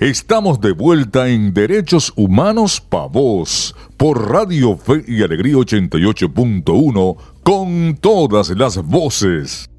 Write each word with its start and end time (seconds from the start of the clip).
Estamos 0.00 0.60
de 0.60 0.72
vuelta 0.72 1.28
en 1.28 1.54
Derechos 1.54 2.12
Humanos 2.16 2.80
Pa' 2.80 3.06
Vos 3.06 3.76
por 3.96 4.28
Radio 4.28 4.76
Fe 4.76 5.04
y 5.06 5.22
Alegría 5.22 5.54
88.1 5.54 7.16
con 7.44 7.96
todas 8.00 8.50
las 8.50 8.82
voces. 8.84 9.70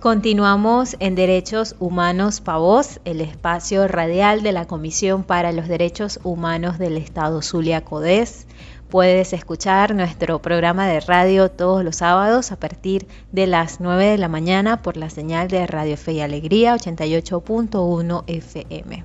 Continuamos 0.00 0.96
en 0.98 1.14
Derechos 1.14 1.76
Humanos 1.78 2.40
Pa' 2.40 2.58
Vos, 2.58 3.00
el 3.04 3.20
espacio 3.20 3.86
radial 3.86 4.42
de 4.42 4.50
la 4.50 4.66
Comisión 4.66 5.22
para 5.22 5.52
los 5.52 5.68
Derechos 5.68 6.18
Humanos 6.24 6.78
del 6.78 6.96
Estado 6.96 7.42
Zulia 7.42 7.84
Codés. 7.84 8.48
Puedes 8.88 9.32
escuchar 9.32 9.96
nuestro 9.96 10.40
programa 10.40 10.86
de 10.86 11.00
radio 11.00 11.50
todos 11.50 11.82
los 11.82 11.96
sábados 11.96 12.52
a 12.52 12.56
partir 12.56 13.08
de 13.32 13.48
las 13.48 13.80
9 13.80 14.04
de 14.04 14.18
la 14.18 14.28
mañana 14.28 14.80
por 14.80 14.96
la 14.96 15.10
señal 15.10 15.48
de 15.48 15.66
Radio 15.66 15.96
Fe 15.96 16.12
y 16.12 16.20
Alegría 16.20 16.76
88.1 16.76 18.22
FM. 18.28 19.04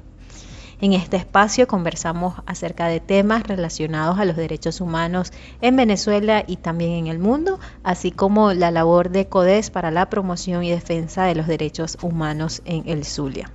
En 0.82 0.94
este 0.94 1.18
espacio 1.18 1.68
conversamos 1.68 2.36
acerca 2.46 2.86
de 2.88 3.00
temas 3.00 3.42
relacionados 3.42 4.20
a 4.20 4.26
los 4.26 4.36
derechos 4.36 4.82
humanos 4.82 5.34
en 5.62 5.76
Venezuela 5.76 6.44
y 6.46 6.58
también 6.58 6.92
en 6.92 7.08
el 7.08 7.18
mundo, 7.18 7.60
así 7.84 8.12
como 8.12 8.54
la 8.54 8.70
labor 8.70 9.10
de 9.10 9.28
CODES 9.28 9.72
para 9.72 9.90
la 9.90 10.12
promoción 10.12 10.64
y 10.64 10.70
defensa 10.70 11.24
de 11.24 11.34
los 11.34 11.48
derechos 11.48 11.98
humanos 12.04 12.62
en 12.66 12.88
el 12.88 13.04
Zulia. 13.04 13.52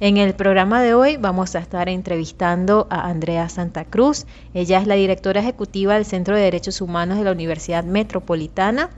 En 0.00 0.16
el 0.16 0.34
programa 0.34 0.80
de 0.80 0.94
hoy 0.94 1.16
vamos 1.16 1.56
a 1.56 1.58
estar 1.58 1.88
entrevistando 1.88 2.86
a 2.88 3.08
Andrea 3.08 3.48
Santa 3.48 3.84
Cruz. 3.84 4.26
Ella 4.54 4.78
es 4.78 4.86
la 4.86 4.94
directora 4.94 5.40
ejecutiva 5.40 5.94
del 5.94 6.04
Centro 6.04 6.36
de 6.36 6.42
Derechos 6.42 6.80
Humanos 6.80 7.18
de 7.18 7.24
la 7.24 7.32
Universidad 7.32 7.82
Metropolitana, 7.82 8.90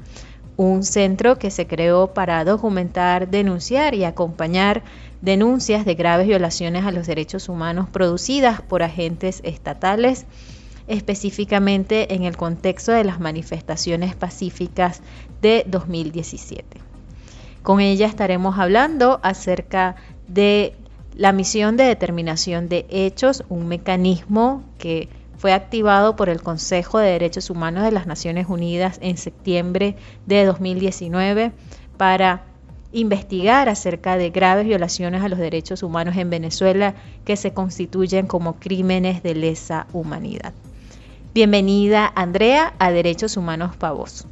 un 0.59 0.82
centro 0.82 1.38
que 1.38 1.50
se 1.50 1.66
creó 1.66 2.12
para 2.12 2.45
documentar, 2.45 3.30
denunciar 3.30 3.95
y 3.95 4.04
acompañar 4.04 4.82
denuncias 5.23 5.86
de 5.86 5.95
graves 5.95 6.26
violaciones 6.26 6.84
a 6.84 6.92
los 6.92 7.06
derechos 7.06 7.48
humanos 7.48 7.88
producidas 7.88 8.60
por 8.60 8.82
agentes 8.82 9.40
estatales, 9.42 10.26
específicamente 10.87 12.14
en 12.14 12.24
el 12.24 12.37
contexto 12.37 12.92
de 12.92 13.04
las 13.04 13.20
manifestaciones 13.20 14.14
pacíficas 14.14 15.01
de 15.40 15.64
2017. 15.66 16.79
Con 17.62 17.80
ella 17.80 18.07
estaremos 18.07 18.59
hablando 18.59 19.18
acerca 19.23 19.96
de 20.29 20.74
la 21.21 21.35
misión 21.35 21.76
de 21.76 21.85
determinación 21.85 22.71
de 22.71 22.87
hechos, 22.88 23.45
un 23.51 23.68
mecanismo 23.68 24.65
que 24.79 25.10
fue 25.37 25.52
activado 25.52 26.16
por 26.16 26.30
el 26.30 26.40
Consejo 26.40 26.96
de 26.99 27.10
Derechos 27.10 27.51
Humanos 27.51 27.85
de 27.85 27.93
las 27.93 28.07
Naciones 28.07 28.46
Unidas 28.49 28.99
en 29.02 29.18
septiembre 29.18 29.96
de 30.24 30.46
2019 30.46 31.52
para 31.98 32.45
investigar 32.93 33.68
acerca 33.68 34.16
de 34.16 34.30
graves 34.30 34.65
violaciones 34.65 35.23
a 35.23 35.29
los 35.29 35.38
derechos 35.38 35.82
humanos 35.82 36.16
en 36.16 36.30
Venezuela 36.30 36.95
que 37.26 37.37
se 37.37 37.52
constituyen 37.52 38.26
como 38.26 38.54
crímenes 38.54 39.23
de 39.23 39.35
lesa 39.35 39.88
humanidad. 39.93 40.54
Bienvenida, 41.35 42.10
Andrea, 42.15 42.73
a 42.79 42.91
Derechos 42.91 43.37
Humanos 43.37 43.76
Pavos. 43.76 44.24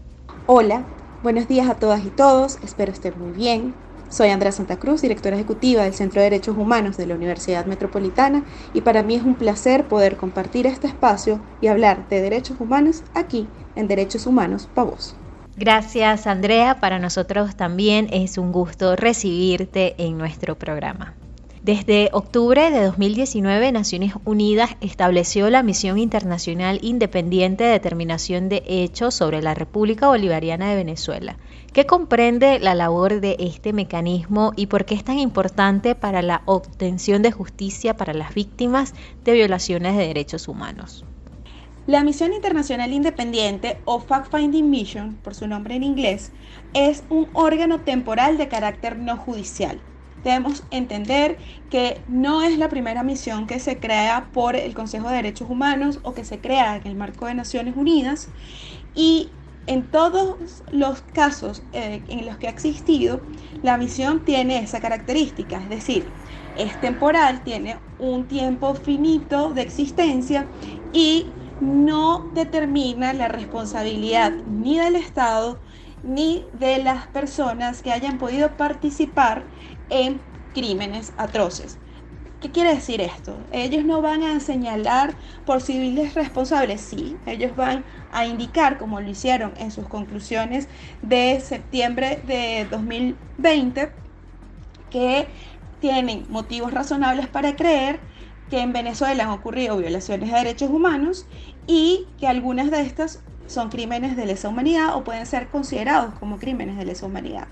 Hola, 0.46 0.86
buenos 1.22 1.48
días 1.48 1.68
a 1.68 1.74
todas 1.74 2.02
y 2.06 2.08
todos, 2.08 2.58
espero 2.62 2.92
estén 2.92 3.12
muy 3.18 3.32
bien. 3.32 3.74
Soy 4.10 4.30
Andrea 4.30 4.52
Santa 4.52 4.78
Cruz, 4.78 5.02
directora 5.02 5.36
ejecutiva 5.36 5.82
del 5.82 5.92
Centro 5.92 6.22
de 6.22 6.30
Derechos 6.30 6.56
Humanos 6.56 6.96
de 6.96 7.06
la 7.06 7.14
Universidad 7.14 7.66
Metropolitana 7.66 8.42
y 8.72 8.80
para 8.80 9.02
mí 9.02 9.14
es 9.14 9.22
un 9.22 9.34
placer 9.34 9.86
poder 9.86 10.16
compartir 10.16 10.66
este 10.66 10.86
espacio 10.86 11.40
y 11.60 11.66
hablar 11.66 12.08
de 12.08 12.22
derechos 12.22 12.58
humanos 12.58 13.02
aquí 13.14 13.46
en 13.76 13.86
Derechos 13.86 14.26
Humanos 14.26 14.66
para 14.72 14.90
vos. 14.90 15.14
Gracias 15.56 16.26
Andrea, 16.26 16.80
para 16.80 16.98
nosotros 16.98 17.54
también 17.56 18.08
es 18.10 18.38
un 18.38 18.50
gusto 18.50 18.96
recibirte 18.96 19.94
en 19.98 20.16
nuestro 20.16 20.54
programa. 20.54 21.14
Desde 21.62 22.08
octubre 22.12 22.70
de 22.70 22.84
2019, 22.84 23.72
Naciones 23.72 24.14
Unidas 24.24 24.70
estableció 24.80 25.50
la 25.50 25.62
Misión 25.62 25.98
Internacional 25.98 26.78
Independiente 26.80 27.64
de 27.64 27.72
Determinación 27.72 28.48
de 28.48 28.62
Hechos 28.66 29.14
sobre 29.14 29.42
la 29.42 29.54
República 29.54 30.06
Bolivariana 30.06 30.70
de 30.70 30.76
Venezuela. 30.76 31.36
¿Qué 31.72 31.84
comprende 31.84 32.58
la 32.58 32.74
labor 32.74 33.20
de 33.20 33.36
este 33.38 33.72
mecanismo 33.72 34.52
y 34.56 34.66
por 34.66 34.86
qué 34.86 34.94
es 34.94 35.04
tan 35.04 35.18
importante 35.18 35.94
para 35.94 36.22
la 36.22 36.42
obtención 36.46 37.20
de 37.22 37.30
justicia 37.30 37.96
para 37.96 38.14
las 38.14 38.34
víctimas 38.34 38.94
de 39.24 39.32
violaciones 39.32 39.96
de 39.96 40.06
derechos 40.06 40.48
humanos? 40.48 41.04
La 41.86 42.02
Misión 42.04 42.32
Internacional 42.32 42.92
Independiente 42.92 43.78
o 43.84 44.00
Fact 44.00 44.34
Finding 44.34 44.68
Mission, 44.68 45.16
por 45.22 45.34
su 45.34 45.46
nombre 45.46 45.74
en 45.74 45.82
inglés, 45.82 46.32
es 46.72 47.04
un 47.10 47.28
órgano 47.34 47.80
temporal 47.80 48.38
de 48.38 48.48
carácter 48.48 48.98
no 48.98 49.16
judicial 49.16 49.80
debemos 50.22 50.64
entender 50.70 51.38
que 51.70 52.00
no 52.08 52.42
es 52.42 52.58
la 52.58 52.68
primera 52.68 53.02
misión 53.02 53.46
que 53.46 53.60
se 53.60 53.78
crea 53.78 54.30
por 54.32 54.56
el 54.56 54.74
Consejo 54.74 55.08
de 55.08 55.16
Derechos 55.16 55.48
Humanos 55.48 56.00
o 56.02 56.14
que 56.14 56.24
se 56.24 56.40
crea 56.40 56.76
en 56.76 56.86
el 56.86 56.96
marco 56.96 57.26
de 57.26 57.34
Naciones 57.34 57.76
Unidas 57.76 58.28
y 58.94 59.30
en 59.68 59.90
todos 59.90 60.64
los 60.72 61.02
casos 61.02 61.62
eh, 61.72 62.02
en 62.08 62.26
los 62.26 62.38
que 62.38 62.48
ha 62.48 62.50
existido, 62.50 63.26
la 63.62 63.76
misión 63.76 64.24
tiene 64.24 64.60
esa 64.60 64.80
característica, 64.80 65.62
es 65.62 65.68
decir, 65.68 66.16
es 66.54 66.80
temporal, 66.80 67.42
tiene 67.44 67.78
un 67.98 68.28
tiempo 68.28 68.74
finito 68.74 69.52
de 69.52 69.62
existencia 69.62 70.50
y 70.90 71.38
no 71.60 72.30
determina 72.32 73.12
la 73.12 73.28
responsabilidad 73.28 74.32
ni 74.46 74.78
del 74.78 74.96
Estado 74.96 75.60
ni 76.02 76.48
de 76.52 76.82
las 76.82 77.08
personas 77.08 77.82
que 77.82 77.92
hayan 77.92 78.18
podido 78.18 78.56
participar 78.56 79.50
en 79.90 80.22
crímenes 80.54 81.12
atroces. 81.18 81.78
¿Qué 82.40 82.52
quiere 82.52 82.72
decir 82.72 83.00
esto? 83.00 83.36
Ellos 83.50 83.84
no 83.84 84.00
van 84.00 84.22
a 84.22 84.38
señalar 84.38 85.12
por 85.44 85.60
civiles 85.60 86.14
responsables, 86.14 86.80
sí, 86.80 87.16
ellos 87.26 87.56
van 87.56 87.84
a 88.12 88.26
indicar, 88.26 88.78
como 88.78 89.00
lo 89.00 89.10
hicieron 89.10 89.52
en 89.56 89.72
sus 89.72 89.88
conclusiones 89.88 90.68
de 91.02 91.40
septiembre 91.40 92.22
de 92.28 92.64
2020, 92.70 93.90
que 94.88 95.26
tienen 95.80 96.26
motivos 96.28 96.72
razonables 96.72 97.26
para 97.26 97.56
creer 97.56 97.98
que 98.50 98.60
en 98.60 98.72
Venezuela 98.72 99.24
han 99.24 99.30
ocurrido 99.30 99.76
violaciones 99.76 100.30
de 100.30 100.36
derechos 100.36 100.70
humanos 100.70 101.26
y 101.66 102.06
que 102.20 102.28
algunas 102.28 102.70
de 102.70 102.82
estas 102.82 103.20
son 103.48 103.68
crímenes 103.68 104.16
de 104.16 104.26
lesa 104.26 104.48
humanidad 104.48 104.94
o 104.94 105.02
pueden 105.02 105.26
ser 105.26 105.48
considerados 105.48 106.14
como 106.14 106.38
crímenes 106.38 106.76
de 106.76 106.84
lesa 106.84 107.06
humanidad. 107.06 107.48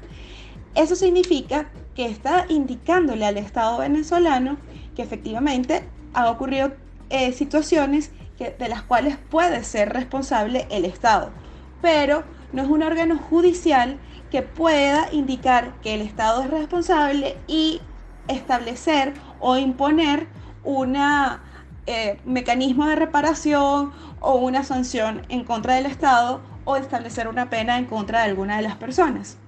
Eso 0.76 0.94
significa 0.94 1.70
que 1.94 2.06
está 2.06 2.44
indicándole 2.48 3.24
al 3.24 3.38
Estado 3.38 3.78
venezolano 3.78 4.58
que 4.96 5.02
efectivamente 5.02 5.84
han 6.14 6.26
ocurrido 6.26 6.72
eh, 7.10 7.32
situaciones 7.32 8.10
de 8.38 8.68
las 8.68 8.82
cuales 8.82 9.16
puede 9.16 9.64
ser 9.64 9.92
responsable 9.92 10.66
el 10.70 10.84
Estado, 10.84 11.30
pero 11.80 12.24
no 12.52 12.62
es 12.62 12.68
un 12.68 12.82
órgano 12.82 13.16
judicial 13.16 13.98
que 14.30 14.42
pueda 14.42 15.08
indicar 15.12 15.80
que 15.80 15.94
el 15.94 16.00
Estado 16.00 16.42
es 16.42 16.50
responsable 16.50 17.36
y 17.46 17.80
establecer 18.28 19.14
o 19.40 19.56
imponer 19.56 20.26
un 20.64 20.96
eh, 20.96 22.20
mecanismo 22.24 22.86
de 22.86 22.96
reparación 22.96 23.92
o 24.20 24.34
una 24.34 24.64
sanción 24.64 25.22
en 25.28 25.44
contra 25.44 25.74
del 25.74 25.86
Estado 25.86 26.40
o 26.64 26.76
establecer 26.76 27.28
una 27.28 27.48
pena 27.48 27.78
en 27.78 27.86
contra 27.86 28.20
de 28.20 28.24
alguna 28.26 28.56
de 28.56 28.62
las 28.62 28.76
personas. 28.76 29.38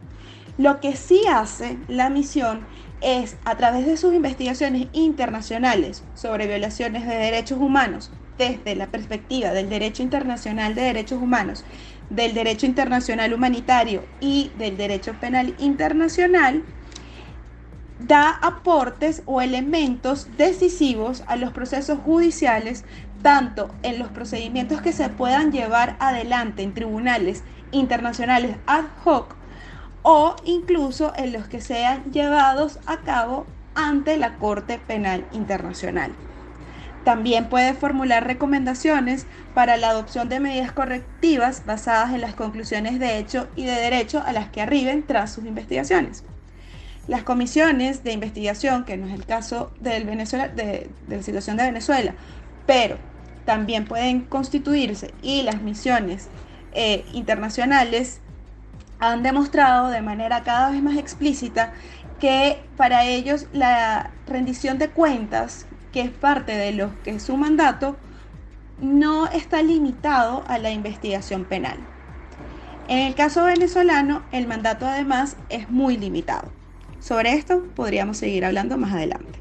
Lo 0.56 0.80
que 0.80 0.96
sí 0.96 1.22
hace 1.30 1.78
la 1.88 2.08
misión 2.08 2.66
es, 3.00 3.36
a 3.44 3.56
través 3.56 3.86
de 3.86 3.96
sus 3.96 4.14
investigaciones 4.14 4.88
internacionales 4.92 6.04
sobre 6.14 6.46
violaciones 6.46 7.06
de 7.06 7.14
derechos 7.14 7.58
humanos, 7.58 8.10
desde 8.36 8.76
la 8.76 8.86
perspectiva 8.86 9.50
del 9.50 9.68
derecho 9.68 10.02
internacional 10.02 10.74
de 10.74 10.82
derechos 10.82 11.20
humanos, 11.20 11.64
del 12.10 12.34
derecho 12.34 12.66
internacional 12.66 13.34
humanitario 13.34 14.04
y 14.20 14.52
del 14.56 14.76
derecho 14.76 15.14
penal 15.14 15.54
internacional, 15.58 16.62
da 17.98 18.30
aportes 18.30 19.22
o 19.26 19.40
elementos 19.40 20.28
decisivos 20.36 21.24
a 21.26 21.36
los 21.36 21.52
procesos 21.52 21.98
judiciales, 21.98 22.84
tanto 23.22 23.74
en 23.82 23.98
los 23.98 24.08
procedimientos 24.08 24.80
que 24.80 24.92
se 24.92 25.08
puedan 25.08 25.50
llevar 25.50 25.96
adelante 25.98 26.62
en 26.62 26.74
tribunales 26.74 27.42
internacionales 27.72 28.56
ad 28.66 28.84
hoc 29.04 29.37
o 30.10 30.34
incluso 30.46 31.12
en 31.18 31.34
los 31.34 31.48
que 31.48 31.60
sean 31.60 32.02
llevados 32.12 32.78
a 32.86 33.00
cabo 33.00 33.44
ante 33.74 34.16
la 34.16 34.36
Corte 34.36 34.78
Penal 34.78 35.26
Internacional. 35.32 36.12
También 37.04 37.50
puede 37.50 37.74
formular 37.74 38.26
recomendaciones 38.26 39.26
para 39.52 39.76
la 39.76 39.90
adopción 39.90 40.30
de 40.30 40.40
medidas 40.40 40.72
correctivas 40.72 41.66
basadas 41.66 42.14
en 42.14 42.22
las 42.22 42.34
conclusiones 42.34 42.98
de 42.98 43.18
hecho 43.18 43.48
y 43.54 43.66
de 43.66 43.72
derecho 43.72 44.22
a 44.24 44.32
las 44.32 44.48
que 44.48 44.62
arriben 44.62 45.04
tras 45.06 45.30
sus 45.30 45.44
investigaciones. 45.44 46.24
Las 47.06 47.22
comisiones 47.22 48.02
de 48.02 48.12
investigación, 48.12 48.86
que 48.86 48.96
no 48.96 49.08
es 49.08 49.12
el 49.12 49.26
caso 49.26 49.72
del 49.78 50.06
de, 50.06 50.90
la 51.06 51.22
situación 51.22 51.58
de 51.58 51.64
Venezuela, 51.64 52.14
pero 52.66 52.96
también 53.44 53.84
pueden 53.84 54.22
constituirse 54.22 55.12
y 55.20 55.42
las 55.42 55.60
misiones 55.60 56.28
eh, 56.72 57.04
internacionales 57.12 58.22
han 59.00 59.22
demostrado 59.22 59.88
de 59.88 60.02
manera 60.02 60.42
cada 60.42 60.70
vez 60.70 60.82
más 60.82 60.96
explícita 60.96 61.72
que 62.20 62.60
para 62.76 63.04
ellos 63.04 63.46
la 63.52 64.10
rendición 64.26 64.78
de 64.78 64.90
cuentas, 64.90 65.66
que 65.92 66.00
es 66.00 66.10
parte 66.10 66.52
de 66.56 66.72
lo 66.72 66.90
que 67.02 67.12
es 67.12 67.22
su 67.22 67.36
mandato, 67.36 67.96
no 68.80 69.26
está 69.28 69.62
limitado 69.62 70.44
a 70.48 70.58
la 70.58 70.70
investigación 70.70 71.44
penal. 71.44 71.78
En 72.88 72.98
el 72.98 73.14
caso 73.14 73.44
venezolano, 73.44 74.22
el 74.32 74.46
mandato 74.46 74.86
además 74.86 75.36
es 75.48 75.68
muy 75.68 75.96
limitado. 75.96 76.50
Sobre 77.00 77.34
esto 77.34 77.64
podríamos 77.76 78.16
seguir 78.16 78.44
hablando 78.44 78.76
más 78.78 78.92
adelante. 78.92 79.38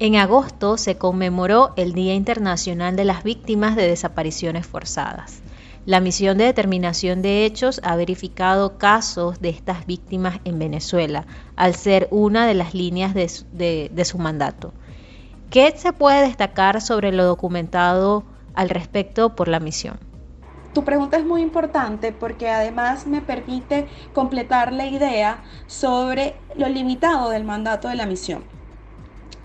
En 0.00 0.16
agosto 0.16 0.76
se 0.76 0.96
conmemoró 0.96 1.72
el 1.76 1.92
Día 1.92 2.14
Internacional 2.14 2.96
de 2.96 3.04
las 3.04 3.24
Víctimas 3.24 3.76
de 3.76 3.88
Desapariciones 3.88 4.66
Forzadas. 4.66 5.42
La 5.88 6.00
misión 6.00 6.36
de 6.36 6.44
determinación 6.44 7.22
de 7.22 7.46
hechos 7.46 7.80
ha 7.82 7.96
verificado 7.96 8.76
casos 8.76 9.40
de 9.40 9.48
estas 9.48 9.86
víctimas 9.86 10.38
en 10.44 10.58
Venezuela, 10.58 11.24
al 11.56 11.74
ser 11.74 12.08
una 12.10 12.46
de 12.46 12.52
las 12.52 12.74
líneas 12.74 13.14
de, 13.14 14.04
su 14.04 14.18
mandato. 14.18 14.74
¿Qué 15.48 15.72
se 15.74 15.94
puede 15.94 16.26
destacar 16.26 16.82
sobre 16.82 17.10
lo 17.10 17.24
documentado 17.24 18.24
al 18.52 18.68
respecto 18.68 19.34
por 19.34 19.48
la 19.48 19.60
misión? 19.60 19.98
Tu 20.74 20.84
pregunta 20.84 21.16
es 21.16 21.24
muy 21.24 21.40
importante 21.40 22.12
porque 22.12 22.50
además 22.50 23.06
me 23.06 23.22
permite 23.22 23.88
completar 24.12 24.74
la 24.74 24.84
idea 24.84 25.42
sobre 25.68 26.36
lo 26.54 26.68
limitado 26.68 27.30
del 27.30 27.44
mandato 27.44 27.88
de 27.88 27.94
la 27.94 28.04
misión. 28.04 28.44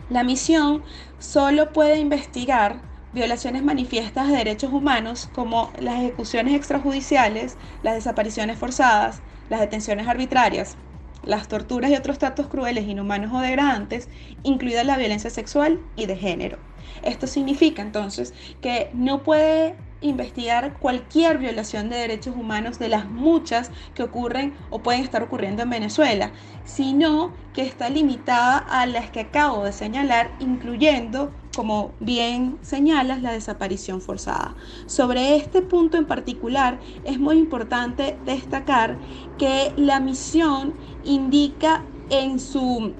La 0.10 0.25
misión 0.25 0.84
solo 1.19 1.72
puede 1.72 2.00
investigar 2.00 2.81
violaciones 3.13 3.63
manifiestas 3.63 4.27
de 4.27 4.38
derechos 4.38 4.74
humanos 4.74 5.30
como 5.33 5.71
las 5.80 6.00
ejecuciones 6.00 6.56
extrajudiciales, 6.56 7.57
las 7.83 7.95
desapariciones 7.95 8.57
forzadas, 8.57 9.21
las 9.50 9.60
detenciones 9.60 10.07
arbitrarias, 10.07 10.77
las 11.24 11.48
torturas 11.48 11.92
y 11.92 11.95
otros 11.95 12.18
tratos 12.18 12.48
crueles, 12.48 12.88
inhumanos 12.88 13.33
o 13.33 13.39
degradantes, 13.39 14.10
incluida 14.44 14.83
la 14.83 14.98
violencia 14.98 15.30
sexual 15.30 15.80
y 15.95 16.06
de 16.06 16.18
género. 16.18 16.57
Esto 17.04 17.27
significa 17.27 17.81
entonces 17.81 18.33
que 18.62 18.89
no 18.94 19.24
puede 19.24 19.75
investigar 20.01 20.77
cualquier 20.80 21.38
violación 21.38 21.89
de 21.89 21.98
derechos 21.98 22.36
humanos 22.36 22.77
de 22.77 22.89
las 22.89 23.09
muchas 23.09 23.71
que 23.94 24.04
ocurren 24.04 24.54
o 24.69 24.80
pueden 24.83 25.01
estar 25.01 25.24
ocurriendo 25.24 25.63
en 25.63 25.69
Venezuela, 25.69 26.31
sino 26.66 27.33
que 27.54 27.62
está 27.62 27.89
limitada 27.89 28.57
a 28.57 28.86
las 28.86 29.09
que 29.12 29.21
acabo 29.21 29.63
de 29.63 29.71
señalar, 29.71 30.31
incluyendo, 30.39 31.31
como 31.56 31.94
bien 32.00 32.58
señalas, 32.62 33.22
la 33.22 33.32
desaparición 33.32 34.02
forzada. 34.02 34.56
Sobre 34.86 35.36
este 35.36 35.62
punto 35.62 35.98
en 35.98 36.06
particular, 36.06 36.80
es 37.04 37.20
muy 37.20 37.38
importante 37.38 38.18
destacar 38.26 38.98
que 39.38 39.74
la 39.78 40.00
misión 40.00 40.74
indica 41.04 41.84
en, 42.10 42.40
su, 42.40 42.94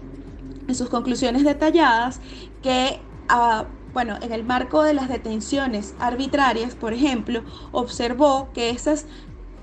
en 0.68 0.76
sus 0.76 0.90
conclusiones 0.90 1.44
detalladas 1.44 2.22
que... 2.62 3.00
Ah, 3.30 3.66
bueno, 3.94 4.18
en 4.24 4.32
el 4.32 4.44
marco 4.44 4.82
de 4.82 4.96
las 4.96 5.08
detenciones 5.08 5.94
arbitrarias, 6.00 6.74
por 6.74 6.94
ejemplo, 6.94 7.44
observó 7.72 8.50
que 8.52 8.72
esas 8.72 9.06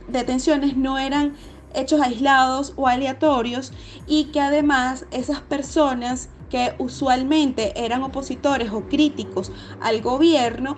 detenciones 0.07 0.77
no 0.77 0.99
eran 0.99 1.35
hechos 1.75 2.01
aislados 2.01 2.73
o 2.77 2.87
aleatorios 2.87 3.73
y 4.07 4.27
que 4.27 4.41
además 4.41 5.07
esas 5.11 5.41
personas 5.41 6.29
que 6.50 6.75
usualmente 6.79 7.73
eran 7.82 8.02
opositores 8.02 8.70
o 8.73 8.82
críticos 8.88 9.50
al 9.81 10.02
gobierno 10.02 10.76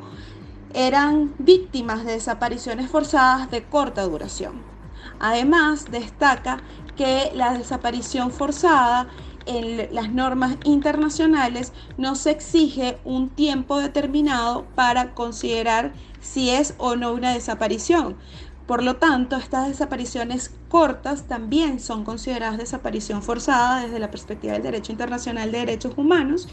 eran 0.75 1.35
víctimas 1.39 2.05
de 2.05 2.13
desapariciones 2.13 2.91
forzadas 2.91 3.51
de 3.51 3.65
corta 3.65 4.03
duración. 4.03 4.63
Además, 5.19 5.91
destaca 5.91 6.63
que 6.97 7.31
la 7.35 7.55
desaparición 7.55 8.31
forzada 8.31 9.09
en 9.47 9.93
las 9.95 10.13
normas 10.13 10.57
internacionales 10.65 11.73
no 11.97 12.15
se 12.15 12.31
exige 12.31 12.99
un 13.05 13.29
tiempo 13.29 13.79
determinado 13.79 14.65
para 14.75 15.15
considerar 15.15 15.93
si 16.21 16.51
es 16.51 16.75
o 16.79 16.97
no 16.97 17.13
una 17.13 17.33
desaparición. 17.33 18.17
Por 18.73 18.83
lo 18.83 18.97
tanto, 18.97 19.37
estas 19.37 19.69
desapariciones 19.69 20.51
cortas 20.69 21.29
también 21.29 21.79
son 21.79 22.05
consideradas 22.05 22.57
desaparición 22.57 23.23
forzada 23.23 23.83
desde 23.83 23.99
la 23.99 24.11
perspectiva 24.11 24.55
del 24.55 24.63
derecho 24.63 24.93
internacional 24.93 25.53
de 25.53 25.59
derechos 25.59 25.93
humanos 25.99 26.49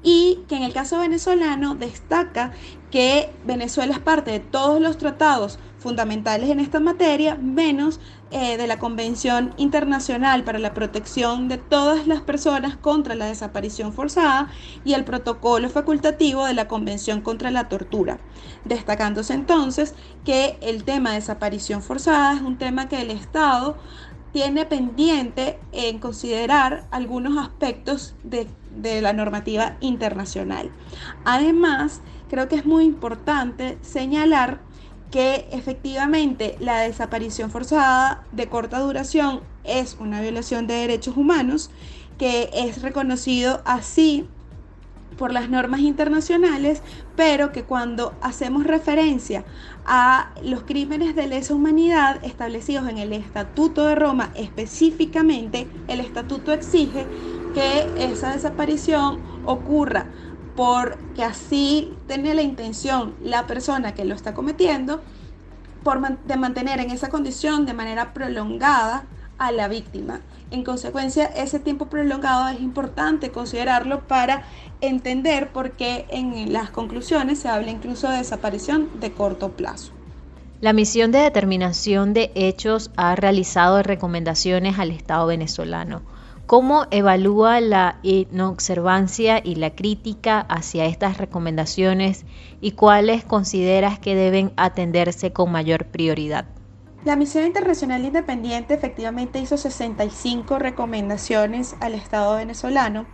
y 0.00 0.44
que 0.48 0.54
en 0.56 0.62
el 0.62 0.72
caso 0.72 1.00
venezolano 1.00 1.74
destaca 1.74 2.52
que 2.92 3.40
Venezuela 3.42 3.92
es 3.92 3.98
parte 3.98 4.30
de 4.30 4.38
todos 4.38 4.80
los 4.80 4.98
tratados 4.98 5.58
fundamentales 5.84 6.48
en 6.48 6.60
esta 6.60 6.80
materia, 6.80 7.34
menos 7.36 8.00
eh, 8.30 8.56
de 8.56 8.66
la 8.66 8.78
Convención 8.78 9.52
Internacional 9.58 10.42
para 10.42 10.58
la 10.58 10.72
Protección 10.72 11.46
de 11.46 11.58
todas 11.58 12.06
las 12.06 12.22
personas 12.22 12.74
contra 12.78 13.14
la 13.14 13.26
desaparición 13.26 13.92
forzada 13.92 14.48
y 14.82 14.94
el 14.94 15.04
protocolo 15.04 15.68
facultativo 15.68 16.46
de 16.46 16.54
la 16.54 16.68
Convención 16.68 17.20
contra 17.20 17.50
la 17.50 17.68
Tortura, 17.68 18.18
destacándose 18.64 19.34
entonces 19.34 19.94
que 20.24 20.56
el 20.62 20.84
tema 20.84 21.10
de 21.10 21.16
desaparición 21.16 21.82
forzada 21.82 22.32
es 22.32 22.40
un 22.40 22.56
tema 22.56 22.88
que 22.88 23.02
el 23.02 23.10
Estado 23.10 23.76
tiene 24.32 24.64
pendiente 24.64 25.58
en 25.72 25.98
considerar 25.98 26.86
algunos 26.92 27.36
aspectos 27.36 28.14
de, 28.22 28.48
de 28.74 29.02
la 29.02 29.12
normativa 29.12 29.76
internacional. 29.80 30.70
Además, 31.26 32.00
creo 32.30 32.48
que 32.48 32.56
es 32.56 32.64
muy 32.64 32.84
importante 32.84 33.76
señalar 33.82 34.60
que 35.14 35.46
efectivamente 35.52 36.56
la 36.58 36.80
desaparición 36.80 37.48
forzada 37.48 38.24
de 38.32 38.48
corta 38.48 38.80
duración 38.80 39.42
es 39.62 39.96
una 40.00 40.20
violación 40.20 40.66
de 40.66 40.74
derechos 40.74 41.16
humanos, 41.16 41.70
que 42.18 42.50
es 42.52 42.82
reconocido 42.82 43.62
así 43.64 44.26
por 45.16 45.32
las 45.32 45.48
normas 45.48 45.82
internacionales, 45.82 46.82
pero 47.14 47.52
que 47.52 47.62
cuando 47.62 48.12
hacemos 48.22 48.64
referencia 48.64 49.44
a 49.86 50.32
los 50.42 50.64
crímenes 50.64 51.14
de 51.14 51.28
lesa 51.28 51.54
humanidad 51.54 52.18
establecidos 52.24 52.88
en 52.88 52.98
el 52.98 53.12
Estatuto 53.12 53.86
de 53.86 53.94
Roma 53.94 54.32
específicamente, 54.34 55.68
el 55.86 56.00
Estatuto 56.00 56.52
exige 56.52 57.06
que 57.54 57.86
esa 57.98 58.32
desaparición 58.32 59.20
ocurra 59.46 60.08
porque 60.56 61.24
así 61.24 61.92
tiene 62.06 62.34
la 62.34 62.42
intención 62.42 63.14
la 63.22 63.46
persona 63.46 63.94
que 63.94 64.04
lo 64.04 64.14
está 64.14 64.34
cometiendo 64.34 65.00
de 66.26 66.36
mantener 66.36 66.80
en 66.80 66.90
esa 66.90 67.10
condición 67.10 67.66
de 67.66 67.74
manera 67.74 68.14
prolongada 68.14 69.04
a 69.36 69.52
la 69.52 69.68
víctima. 69.68 70.20
En 70.50 70.64
consecuencia, 70.64 71.26
ese 71.26 71.58
tiempo 71.58 71.86
prolongado 71.86 72.48
es 72.48 72.60
importante 72.60 73.30
considerarlo 73.30 74.06
para 74.06 74.44
entender 74.80 75.48
por 75.48 75.72
qué 75.72 76.06
en 76.08 76.52
las 76.52 76.70
conclusiones 76.70 77.40
se 77.40 77.48
habla 77.48 77.70
incluso 77.70 78.08
de 78.08 78.18
desaparición 78.18 78.88
de 79.00 79.12
corto 79.12 79.50
plazo. 79.50 79.92
La 80.60 80.72
misión 80.72 81.12
de 81.12 81.18
determinación 81.18 82.14
de 82.14 82.30
hechos 82.34 82.90
ha 82.96 83.14
realizado 83.16 83.82
recomendaciones 83.82 84.78
al 84.78 84.90
Estado 84.90 85.26
venezolano 85.26 86.02
¿Cómo 86.46 86.84
evalúa 86.90 87.60
la 87.60 87.98
inobservancia 88.02 89.40
y 89.42 89.54
la 89.54 89.74
crítica 89.74 90.40
hacia 90.40 90.84
estas 90.84 91.16
recomendaciones 91.16 92.26
y 92.60 92.72
cuáles 92.72 93.24
consideras 93.24 93.98
que 93.98 94.14
deben 94.14 94.52
atenderse 94.56 95.32
con 95.32 95.50
mayor 95.50 95.86
prioridad? 95.86 96.44
La 97.04 97.16
Misión 97.16 97.46
Internacional 97.46 98.04
Independiente 98.04 98.74
efectivamente 98.74 99.38
hizo 99.38 99.56
65 99.56 100.58
recomendaciones 100.58 101.76
al 101.80 101.94
Estado 101.94 102.36
venezolano 102.36 103.06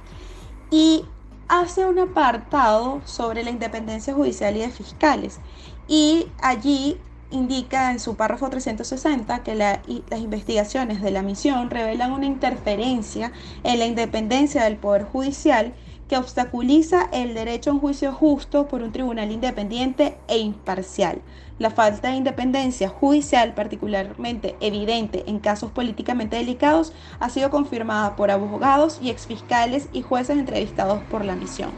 y 0.70 1.04
hace 1.48 1.86
un 1.86 1.98
apartado 1.98 3.00
sobre 3.04 3.44
la 3.44 3.50
independencia 3.50 4.12
judicial 4.14 4.56
y 4.56 4.60
de 4.60 4.70
fiscales. 4.70 5.40
Y 5.86 6.26
allí 6.42 7.00
indica 7.30 7.92
en 7.92 8.00
su 8.00 8.16
párrafo 8.16 8.50
360 8.50 9.42
que 9.42 9.54
las 9.54 9.78
investigaciones 10.16 11.00
de 11.00 11.10
la 11.10 11.22
misión 11.22 11.70
revelan 11.70 12.12
una 12.12 12.26
interferencia 12.26 13.32
en 13.62 13.78
la 13.78 13.86
independencia 13.86 14.64
del 14.64 14.76
Poder 14.76 15.04
Judicial 15.04 15.72
que 16.08 16.16
obstaculiza 16.16 17.08
el 17.12 17.34
derecho 17.34 17.70
a 17.70 17.74
un 17.74 17.80
juicio 17.80 18.12
justo 18.12 18.66
por 18.66 18.82
un 18.82 18.90
tribunal 18.90 19.30
independiente 19.30 20.16
e 20.26 20.38
imparcial. 20.38 21.22
La 21.60 21.70
falta 21.70 22.08
de 22.08 22.16
independencia 22.16 22.88
judicial, 22.88 23.54
particularmente 23.54 24.56
evidente 24.60 25.22
en 25.28 25.38
casos 25.38 25.70
políticamente 25.70 26.34
delicados, 26.34 26.92
ha 27.20 27.30
sido 27.30 27.50
confirmada 27.50 28.16
por 28.16 28.32
abogados 28.32 28.98
y 29.00 29.10
exfiscales 29.10 29.88
y 29.92 30.02
jueces 30.02 30.36
entrevistados 30.36 31.00
por 31.04 31.24
la 31.24 31.36
misión. 31.36 31.70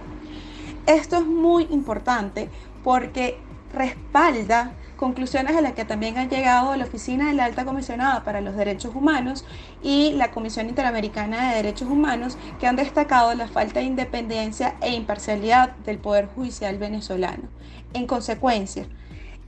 Esto 0.86 1.16
es 1.16 1.26
muy 1.26 1.66
importante 1.70 2.48
porque 2.82 3.38
respalda 3.74 4.72
conclusiones 5.02 5.56
a 5.56 5.60
las 5.60 5.72
que 5.72 5.84
también 5.84 6.16
han 6.16 6.30
llegado 6.30 6.76
la 6.76 6.84
Oficina 6.84 7.26
de 7.26 7.34
la 7.34 7.46
Alta 7.46 7.64
Comisionada 7.64 8.22
para 8.22 8.40
los 8.40 8.54
Derechos 8.54 8.94
Humanos 8.94 9.44
y 9.82 10.12
la 10.12 10.30
Comisión 10.30 10.68
Interamericana 10.68 11.48
de 11.48 11.56
Derechos 11.56 11.88
Humanos, 11.88 12.38
que 12.60 12.68
han 12.68 12.76
destacado 12.76 13.34
la 13.34 13.48
falta 13.48 13.80
de 13.80 13.86
independencia 13.86 14.76
e 14.80 14.94
imparcialidad 14.94 15.74
del 15.78 15.98
Poder 15.98 16.28
Judicial 16.28 16.78
venezolano. 16.78 17.48
En 17.94 18.06
consecuencia, 18.06 18.86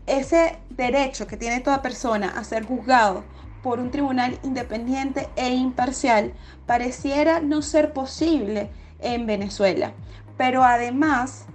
ese 0.09 0.59
derecho 0.71 1.29
que 1.29 1.37
tiene 1.37 1.61
toda 1.61 1.83
persona 1.83 2.35
a 2.37 2.43
ser 2.43 2.65
juzgado 2.65 3.23
por 3.63 3.79
un 3.79 3.93
tribunal 3.93 4.41
independiente 4.43 5.29
e 5.37 5.55
imparcial 5.55 6.33
pareciera 6.67 7.39
no 7.39 7.63
ser 7.63 7.93
posible 7.93 8.71
en 8.99 9.25
Venezuela. 9.25 9.93
Pero 10.37 10.65
además, 10.65 11.47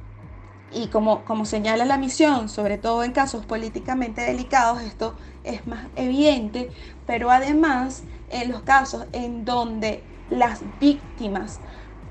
y 0.72 0.90
como, 0.90 1.26
como 1.26 1.46
señala 1.46 1.86
la 1.86 1.98
misión, 1.98 2.50
sobre 2.50 2.78
todo 2.78 3.04
en 3.04 3.12
casos 3.12 3.46
políticamente 3.46 4.22
delicados, 4.22 4.82
esto 4.82 5.18
es 5.44 5.66
más 5.68 5.88
evidente, 5.96 6.72
pero 7.06 7.32
además 7.32 8.04
en 8.30 8.52
los 8.52 8.64
casos 8.64 9.08
en 9.14 9.46
donde 9.46 10.04
las 10.30 10.80
víctimas 10.80 11.62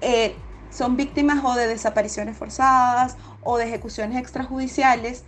eh, 0.01 0.45
son 0.71 0.97
víctimas 0.97 1.45
o 1.45 1.55
de 1.55 1.67
desapariciones 1.67 2.37
forzadas 2.37 3.17
o 3.41 3.59
de 3.59 3.65
ejecuciones 3.67 4.19
extrajudiciales, 4.19 5.25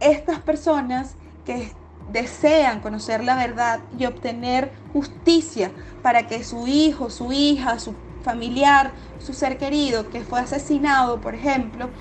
estas 0.00 0.40
personas 0.40 1.16
que 1.44 1.76
desean 2.06 2.80
conocer 2.80 3.22
la 3.24 3.36
verdad 3.36 3.86
y 3.90 4.06
obtener 4.06 4.72
justicia 4.92 5.74
para 6.02 6.26
que 6.26 6.44
su 6.44 6.66
hijo, 6.66 7.10
su 7.10 7.32
hija, 7.32 7.78
su 7.78 8.00
familiar, 8.22 8.94
su 9.18 9.32
ser 9.34 9.58
querido 9.58 10.10
que 10.10 10.24
fue 10.24 10.40
asesinado, 10.40 11.20
por 11.20 11.34
ejemplo, 11.34 11.92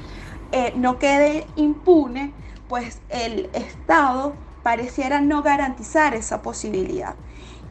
eh, 0.52 0.74
no 0.76 1.00
quede 1.00 1.46
impune, 1.56 2.34
pues 2.68 3.00
el 3.10 3.50
Estado 3.54 4.34
pareciera 4.64 5.22
no 5.22 5.44
garantizar 5.44 6.14
esa 6.14 6.42
posibilidad. 6.42 7.16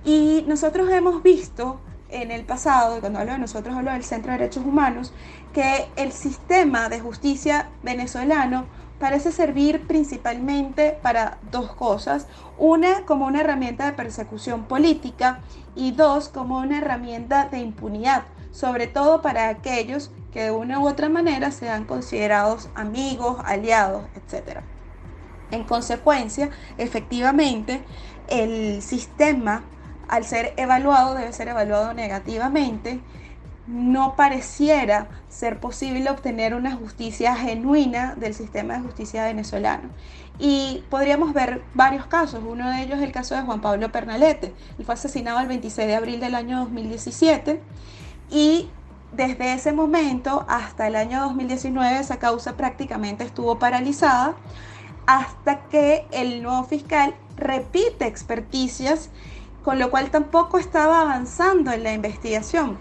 Y 0.05 0.45
nosotros 0.47 0.89
hemos 0.91 1.23
visto 1.23 1.81
en 2.09 2.31
el 2.31 2.45
pasado, 2.45 3.01
cuando 3.01 3.19
hablo 3.19 3.33
de 3.33 3.39
nosotros 3.39 3.77
hablo 3.77 3.93
del 3.93 4.05
Centro 4.05 4.33
de 4.33 4.39
Derechos 4.39 4.65
Humanos, 4.65 5.13
que 5.53 5.89
el 5.97 6.13
sistema 6.13 6.89
de 6.89 7.01
justicia 7.01 7.71
venezolano 7.83 8.67
parece 8.99 9.33
servir 9.33 9.87
principalmente 9.87 10.99
para 11.03 11.39
dos 11.51 11.75
cosas. 11.75 12.27
Una 12.59 13.05
como 13.05 13.27
una 13.27 13.41
herramienta 13.41 13.87
de 13.87 13.93
persecución 13.93 14.65
política 14.65 15.41
y 15.75 15.93
dos 15.93 16.29
como 16.29 16.59
una 16.59 16.79
herramienta 16.79 17.49
de 17.49 17.59
impunidad, 17.59 18.25
sobre 18.57 18.87
todo 18.87 19.21
para 19.21 19.51
aquellos 19.51 20.11
que 20.33 20.45
de 20.45 20.51
una 20.51 20.81
u 20.81 20.89
otra 20.89 21.11
manera 21.11 21.51
sean 21.51 21.85
considerados 21.85 22.71
amigos, 22.75 23.37
aliados, 23.45 24.05
etc. 24.17 24.61
En 25.51 25.65
consecuencia, 25.65 26.49
efectivamente, 26.79 27.83
el 28.29 28.81
sistema, 28.81 29.63
al 30.09 30.25
ser 30.25 30.55
evaluado, 30.57 31.15
debe 31.15 31.35
ser 31.35 31.49
evaluado 31.49 31.93
negativamente 31.93 33.01
no 33.67 34.15
pareciera 34.15 35.09
ser 35.29 35.59
posible 35.59 36.09
obtener 36.09 36.55
una 36.55 36.77
justicia 36.77 37.35
genuina 37.35 38.15
del 38.15 38.33
sistema 38.33 38.75
de 38.75 38.81
justicia 38.81 39.25
venezolano. 39.25 39.89
Y 40.39 40.85
podríamos 40.89 41.33
ver 41.33 41.63
varios 41.75 42.07
casos. 42.07 42.45
Uno 42.47 42.71
de 42.71 42.83
ellos 42.83 42.99
es 42.99 43.05
el 43.05 43.11
caso 43.11 43.35
de 43.35 43.43
Juan 43.43 43.61
Pablo 43.61 43.91
Pernalete. 43.91 44.55
Él 44.79 44.85
fue 44.85 44.95
asesinado 44.95 45.41
el 45.41 45.49
26 45.49 45.89
de 45.89 45.97
abril 45.97 46.21
del 46.21 46.37
año 46.37 46.61
2017 46.61 47.61
y 48.31 48.69
desde 49.13 49.55
ese 49.55 49.73
momento 49.73 50.45
hasta 50.49 50.87
el 50.87 50.97
año 50.97 51.23
2019 51.23 52.01
esa 52.01 52.19
causa 52.19 52.57
prácticamente 52.57 53.25
estuvo 53.25 53.59
paralizada 53.59 54.35
hasta 55.07 55.61
que 55.69 56.07
el 56.11 56.43
nuevo 56.43 56.65
fiscal 56.65 57.15
repite 57.37 58.07
experticias, 58.07 59.11
con 59.63 59.79
lo 59.79 59.91
cual 59.91 60.11
tampoco 60.11 60.59
estaba 60.59 61.01
avanzando 61.01 61.73
en 61.73 61.85
la 61.85 61.93
investigación 61.93 62.79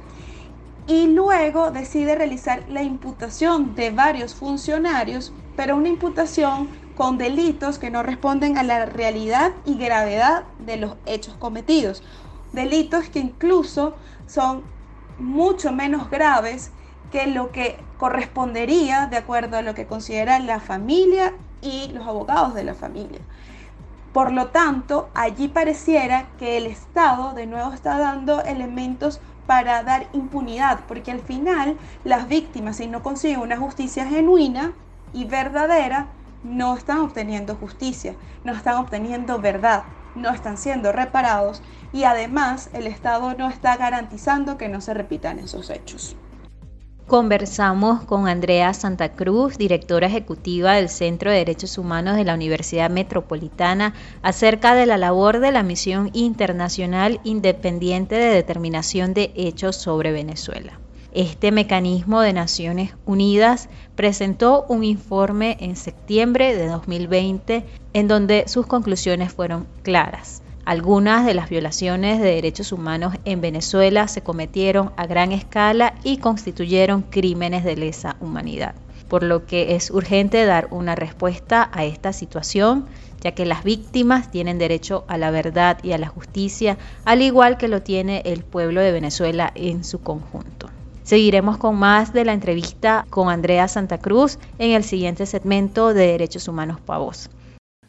y 0.88 1.08
luego 1.08 1.72
decide 1.72 2.16
realizar 2.16 2.64
la 2.70 2.84
imputación 2.84 3.76
de 3.76 3.90
varios 3.90 4.36
funcionarios, 4.36 5.34
pero 5.56 5.76
una 5.76 5.90
imputación 5.90 6.70
con 6.96 7.18
delitos 7.18 7.80
que 7.80 7.90
no 7.90 8.04
responden 8.04 8.58
a 8.58 8.64
la 8.64 8.86
realidad 8.86 9.52
y 9.66 9.76
gravedad 9.76 10.44
de 10.60 10.78
los 10.78 10.96
hechos 11.06 11.36
cometidos. 11.36 12.04
Delitos 12.54 13.10
que 13.10 13.20
incluso 13.20 13.96
son 14.28 14.64
mucho 15.20 15.72
menos 15.72 16.10
graves 16.10 16.72
que 17.12 17.28
lo 17.28 17.52
que 17.52 17.78
correspondería 17.98 19.08
de 19.08 19.18
acuerdo 19.18 19.58
a 19.58 19.62
lo 19.62 19.76
que 19.76 19.86
considera 19.86 20.40
la 20.40 20.60
familia 20.60 21.34
y 21.62 21.92
los 21.94 22.08
abogados 22.08 22.54
de 22.54 22.64
la 22.64 22.74
familia. 22.74 23.20
Por 24.14 24.32
lo 24.32 24.48
tanto, 24.48 25.10
allí 25.14 25.48
pareciera 25.48 26.28
que 26.40 26.58
el 26.58 26.68
Estado 26.68 27.34
de 27.34 27.48
nuevo 27.48 27.74
está 27.74 27.98
dando 27.98 28.42
elementos 28.42 29.20
para 29.46 29.84
dar 29.84 30.08
impunidad, 30.14 30.80
porque 30.88 31.12
al 31.12 31.20
final 31.20 31.78
las 32.04 32.28
víctimas, 32.28 32.78
si 32.78 32.88
no 32.88 33.04
consiguen 33.04 33.42
una 33.42 33.58
justicia 33.58 34.06
genuina 34.06 34.74
y 35.14 35.26
verdadera, 35.26 36.08
no 36.44 36.76
están 36.76 37.00
obteniendo 37.00 37.56
justicia, 37.56 38.16
no 38.44 38.54
están 38.54 38.76
obteniendo 38.76 39.40
verdad, 39.40 39.84
no 40.16 40.30
están 40.32 40.58
siendo 40.58 40.92
reparados 40.92 41.62
y 41.94 42.04
además 42.04 42.70
el 42.74 42.88
Estado 42.88 43.34
no 43.38 43.50
está 43.50 43.78
garantizando 43.78 44.58
que 44.58 44.70
no 44.70 44.82
se 44.82 44.94
repitan 44.94 45.40
esos 45.40 45.70
hechos. 45.70 46.16
Conversamos 47.08 48.04
con 48.04 48.28
Andrea 48.28 48.74
Santa 48.74 49.14
Cruz, 49.14 49.60
directora 49.60 50.08
ejecutiva 50.08 50.74
del 50.74 50.90
Centro 50.90 51.30
de 51.30 51.38
Derechos 51.38 51.78
Humanos 51.78 52.16
de 52.16 52.24
la 52.24 52.34
Universidad 52.34 52.90
Metropolitana, 52.90 53.94
acerca 54.24 54.74
de 54.74 54.88
la 54.88 54.98
labor 54.98 55.40
de 55.40 55.52
la 55.52 55.62
Misión 55.62 56.10
Internacional 56.14 57.20
Independiente 57.24 58.16
de 58.16 58.34
Determinación 58.34 59.14
de 59.14 59.32
Hechos 59.36 59.76
sobre 59.76 60.14
Venezuela. 60.14 60.80
Este 61.16 61.54
mecanismo 61.54 62.20
de 62.20 62.34
Naciones 62.34 62.94
Unidas 63.06 63.70
presentó 63.96 64.66
un 64.68 64.84
informe 64.84 65.56
en 65.62 65.78
septiembre 65.78 66.54
de 66.54 66.68
2020 66.68 67.64
en 67.94 68.08
donde 68.10 68.44
sus 68.50 68.68
conclusiones 68.68 69.32
fueron 69.32 69.66
claras. 69.82 70.42
Algunas 70.66 71.26
de 71.26 71.34
las 71.34 71.50
violaciones 71.50 72.20
de 72.20 72.36
derechos 72.36 72.74
humanos 72.74 73.16
en 73.24 73.40
Venezuela 73.40 74.10
se 74.10 74.24
cometieron 74.24 74.92
a 74.98 75.08
gran 75.08 75.32
escala 75.32 75.96
y 76.04 76.18
constituyeron 76.18 77.02
crímenes 77.04 77.64
de 77.64 77.78
lesa 77.78 78.18
humanidad, 78.20 78.76
por 79.08 79.24
lo 79.24 79.46
que 79.46 79.78
es 79.78 79.92
urgente 79.92 80.44
dar 80.44 80.68
una 80.72 80.96
respuesta 80.96 81.70
a 81.72 81.86
esta 81.86 82.12
situación, 82.12 82.88
ya 83.22 83.32
que 83.32 83.46
las 83.46 83.64
víctimas 83.64 84.32
tienen 84.32 84.58
derecho 84.58 85.06
a 85.08 85.18
la 85.18 85.32
verdad 85.32 85.78
y 85.82 85.94
a 85.94 85.98
la 85.98 86.10
justicia, 86.10 86.78
al 87.06 87.22
igual 87.22 87.56
que 87.56 87.70
lo 87.70 87.84
tiene 87.84 88.22
el 88.26 88.44
pueblo 88.44 88.82
de 88.82 88.92
Venezuela 88.92 89.54
en 89.56 89.86
su 89.86 90.02
conjunto. 90.02 90.55
Seguiremos 91.06 91.58
con 91.58 91.76
más 91.78 92.14
de 92.14 92.26
la 92.26 92.34
entrevista 92.34 93.06
con 93.12 93.30
Andrea 93.30 93.68
Santa 93.68 94.00
Cruz 94.00 94.40
en 94.58 94.72
el 94.72 94.84
siguiente 94.84 95.28
segmento 95.28 95.94
de 95.94 96.08
Derechos 96.08 96.48
Humanos 96.48 96.82
Pavos. 96.84 97.30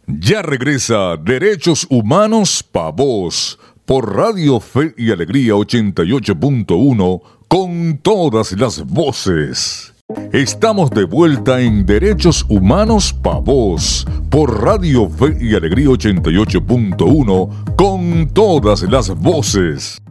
Ya 0.06 0.42
regresa 0.42 1.16
Derechos 1.16 1.86
Humanos 1.88 2.62
Pa' 2.62 2.90
Voz 2.90 3.58
por 3.86 4.14
Radio 4.14 4.60
Fe 4.60 4.94
y 4.98 5.10
Alegría 5.10 5.54
88.1 5.54 7.22
con 7.48 7.98
todas 8.02 8.52
las 8.52 8.84
voces. 8.84 9.94
Estamos 10.32 10.90
de 10.90 11.04
vuelta 11.04 11.60
en 11.62 11.86
Derechos 11.86 12.44
Humanos 12.50 13.14
Pa' 13.14 13.40
Voz 13.40 14.06
por 14.28 14.62
Radio 14.62 15.08
Fe 15.08 15.38
y 15.40 15.54
Alegría 15.54 15.88
88.1 15.88 17.74
con 17.76 18.28
todas 18.34 18.82
las 18.82 19.08
voces. 19.08 20.02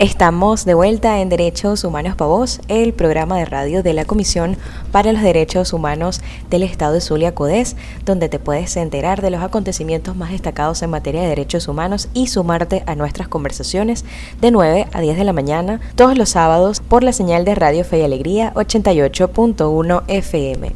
Estamos 0.00 0.64
de 0.64 0.74
vuelta 0.74 1.20
en 1.20 1.28
Derechos 1.28 1.84
Humanos 1.84 2.16
para 2.16 2.28
Vos, 2.28 2.60
el 2.66 2.94
programa 2.94 3.38
de 3.38 3.44
radio 3.44 3.84
de 3.84 3.92
la 3.92 4.04
Comisión 4.04 4.56
para 4.90 5.12
los 5.12 5.22
Derechos 5.22 5.72
Humanos 5.72 6.20
del 6.50 6.64
Estado 6.64 6.94
de 6.94 7.00
Zulia 7.00 7.32
Codés, 7.36 7.76
donde 8.04 8.28
te 8.28 8.40
puedes 8.40 8.76
enterar 8.76 9.22
de 9.22 9.30
los 9.30 9.40
acontecimientos 9.40 10.16
más 10.16 10.32
destacados 10.32 10.82
en 10.82 10.90
materia 10.90 11.22
de 11.22 11.28
derechos 11.28 11.68
humanos 11.68 12.08
y 12.12 12.26
sumarte 12.26 12.82
a 12.86 12.96
nuestras 12.96 13.28
conversaciones 13.28 14.04
de 14.40 14.50
9 14.50 14.88
a 14.92 15.00
10 15.00 15.16
de 15.16 15.24
la 15.24 15.32
mañana 15.32 15.80
todos 15.94 16.18
los 16.18 16.30
sábados 16.30 16.80
por 16.80 17.04
la 17.04 17.12
señal 17.12 17.44
de 17.44 17.54
Radio 17.54 17.84
Fe 17.84 18.00
y 18.00 18.02
Alegría 18.02 18.52
88.1 18.54 20.02
FM. 20.08 20.72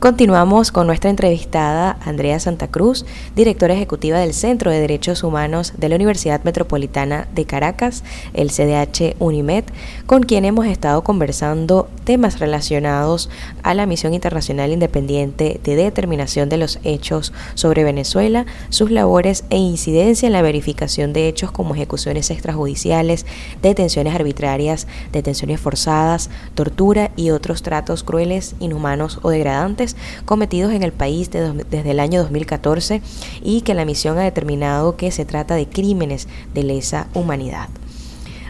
Continuamos 0.00 0.72
con 0.72 0.86
nuestra 0.86 1.10
entrevistada 1.10 1.98
Andrea 2.06 2.40
Santa 2.40 2.68
Cruz, 2.68 3.04
directora 3.36 3.74
ejecutiva 3.74 4.18
del 4.18 4.32
Centro 4.32 4.70
de 4.70 4.80
Derechos 4.80 5.22
Humanos 5.22 5.74
de 5.76 5.90
la 5.90 5.96
Universidad 5.96 6.42
Metropolitana 6.42 7.28
de 7.34 7.44
Caracas, 7.44 8.02
el 8.32 8.50
CDH 8.50 9.16
UNIMED, 9.18 9.64
con 10.06 10.22
quien 10.22 10.46
hemos 10.46 10.64
estado 10.64 11.04
conversando 11.04 11.86
temas 12.04 12.38
relacionados 12.38 13.28
a 13.62 13.74
la 13.74 13.84
misión 13.84 14.14
internacional 14.14 14.70
independiente 14.72 15.60
de 15.62 15.76
determinación 15.76 16.48
de 16.48 16.56
los 16.56 16.78
hechos 16.82 17.34
sobre 17.52 17.84
Venezuela, 17.84 18.46
sus 18.70 18.90
labores 18.90 19.44
e 19.50 19.58
incidencia 19.58 20.26
en 20.26 20.32
la 20.32 20.40
verificación 20.40 21.12
de 21.12 21.28
hechos 21.28 21.52
como 21.52 21.74
ejecuciones 21.74 22.30
extrajudiciales, 22.30 23.26
detenciones 23.60 24.14
arbitrarias, 24.14 24.86
detenciones 25.12 25.60
forzadas, 25.60 26.30
tortura 26.54 27.10
y 27.16 27.32
otros 27.32 27.62
tratos 27.62 28.02
crueles, 28.02 28.54
inhumanos 28.60 29.18
o 29.20 29.28
degradantes 29.28 29.89
cometidos 30.24 30.72
en 30.72 30.82
el 30.82 30.92
país 30.92 31.30
desde 31.30 31.90
el 31.90 32.00
año 32.00 32.20
2014 32.22 33.02
y 33.42 33.62
que 33.62 33.74
la 33.74 33.84
misión 33.84 34.18
ha 34.18 34.22
determinado 34.22 34.96
que 34.96 35.10
se 35.10 35.24
trata 35.24 35.54
de 35.54 35.68
crímenes 35.68 36.28
de 36.54 36.62
lesa 36.62 37.08
humanidad. 37.14 37.68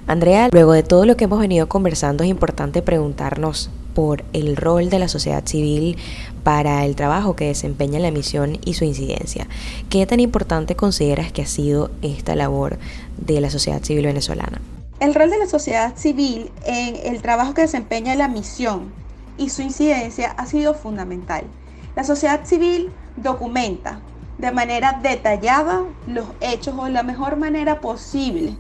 Andrea, 0.06 0.48
luego 0.50 0.72
de 0.72 0.82
todo 0.82 1.04
lo 1.04 1.16
que 1.16 1.24
hemos 1.24 1.38
venido 1.38 1.68
conversando 1.68 2.24
es 2.24 2.30
importante 2.30 2.82
preguntarnos 2.82 3.70
por 3.94 4.24
el 4.32 4.56
rol 4.56 4.90
de 4.90 4.98
la 4.98 5.08
sociedad 5.08 5.44
civil 5.46 5.96
para 6.42 6.84
el 6.84 6.96
trabajo 6.96 7.36
que 7.36 7.46
desempeña 7.46 8.00
la 8.00 8.10
misión 8.10 8.58
y 8.64 8.74
su 8.74 8.84
incidencia. 8.84 9.46
¿Qué 9.88 10.06
tan 10.06 10.20
importante 10.20 10.74
consideras 10.74 11.32
que 11.32 11.42
ha 11.42 11.46
sido 11.46 11.90
esta 12.02 12.34
labor 12.34 12.78
de 13.18 13.40
la 13.40 13.50
sociedad 13.50 13.82
civil 13.82 14.06
venezolana? 14.06 14.60
El 15.00 15.14
rol 15.14 15.30
de 15.30 15.38
la 15.38 15.46
sociedad 15.46 15.96
civil 15.96 16.50
en 16.66 16.96
el 17.04 17.22
trabajo 17.22 17.54
que 17.54 17.62
desempeña 17.62 18.14
la 18.14 18.28
misión 18.28 18.92
y 19.36 19.50
su 19.50 19.62
incidencia 19.62 20.32
ha 20.32 20.46
sido 20.46 20.74
fundamental. 20.74 21.44
La 21.96 22.04
sociedad 22.04 22.44
civil 22.44 22.92
documenta 23.16 24.00
de 24.38 24.52
manera 24.52 24.98
detallada 25.02 25.82
los 26.06 26.26
hechos 26.40 26.74
o 26.78 26.84
de 26.84 26.90
la 26.90 27.02
mejor 27.02 27.36
manera 27.36 27.80
posible, 27.80 28.56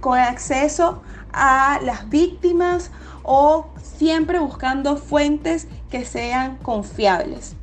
con 0.00 0.18
acceso 0.18 1.02
a 1.32 1.80
las 1.82 2.08
víctimas 2.10 2.90
o 3.22 3.66
siempre 3.82 4.38
buscando 4.38 4.96
fuentes 4.96 5.66
que 5.90 6.04
sean 6.04 6.56
confiables. 6.58 7.54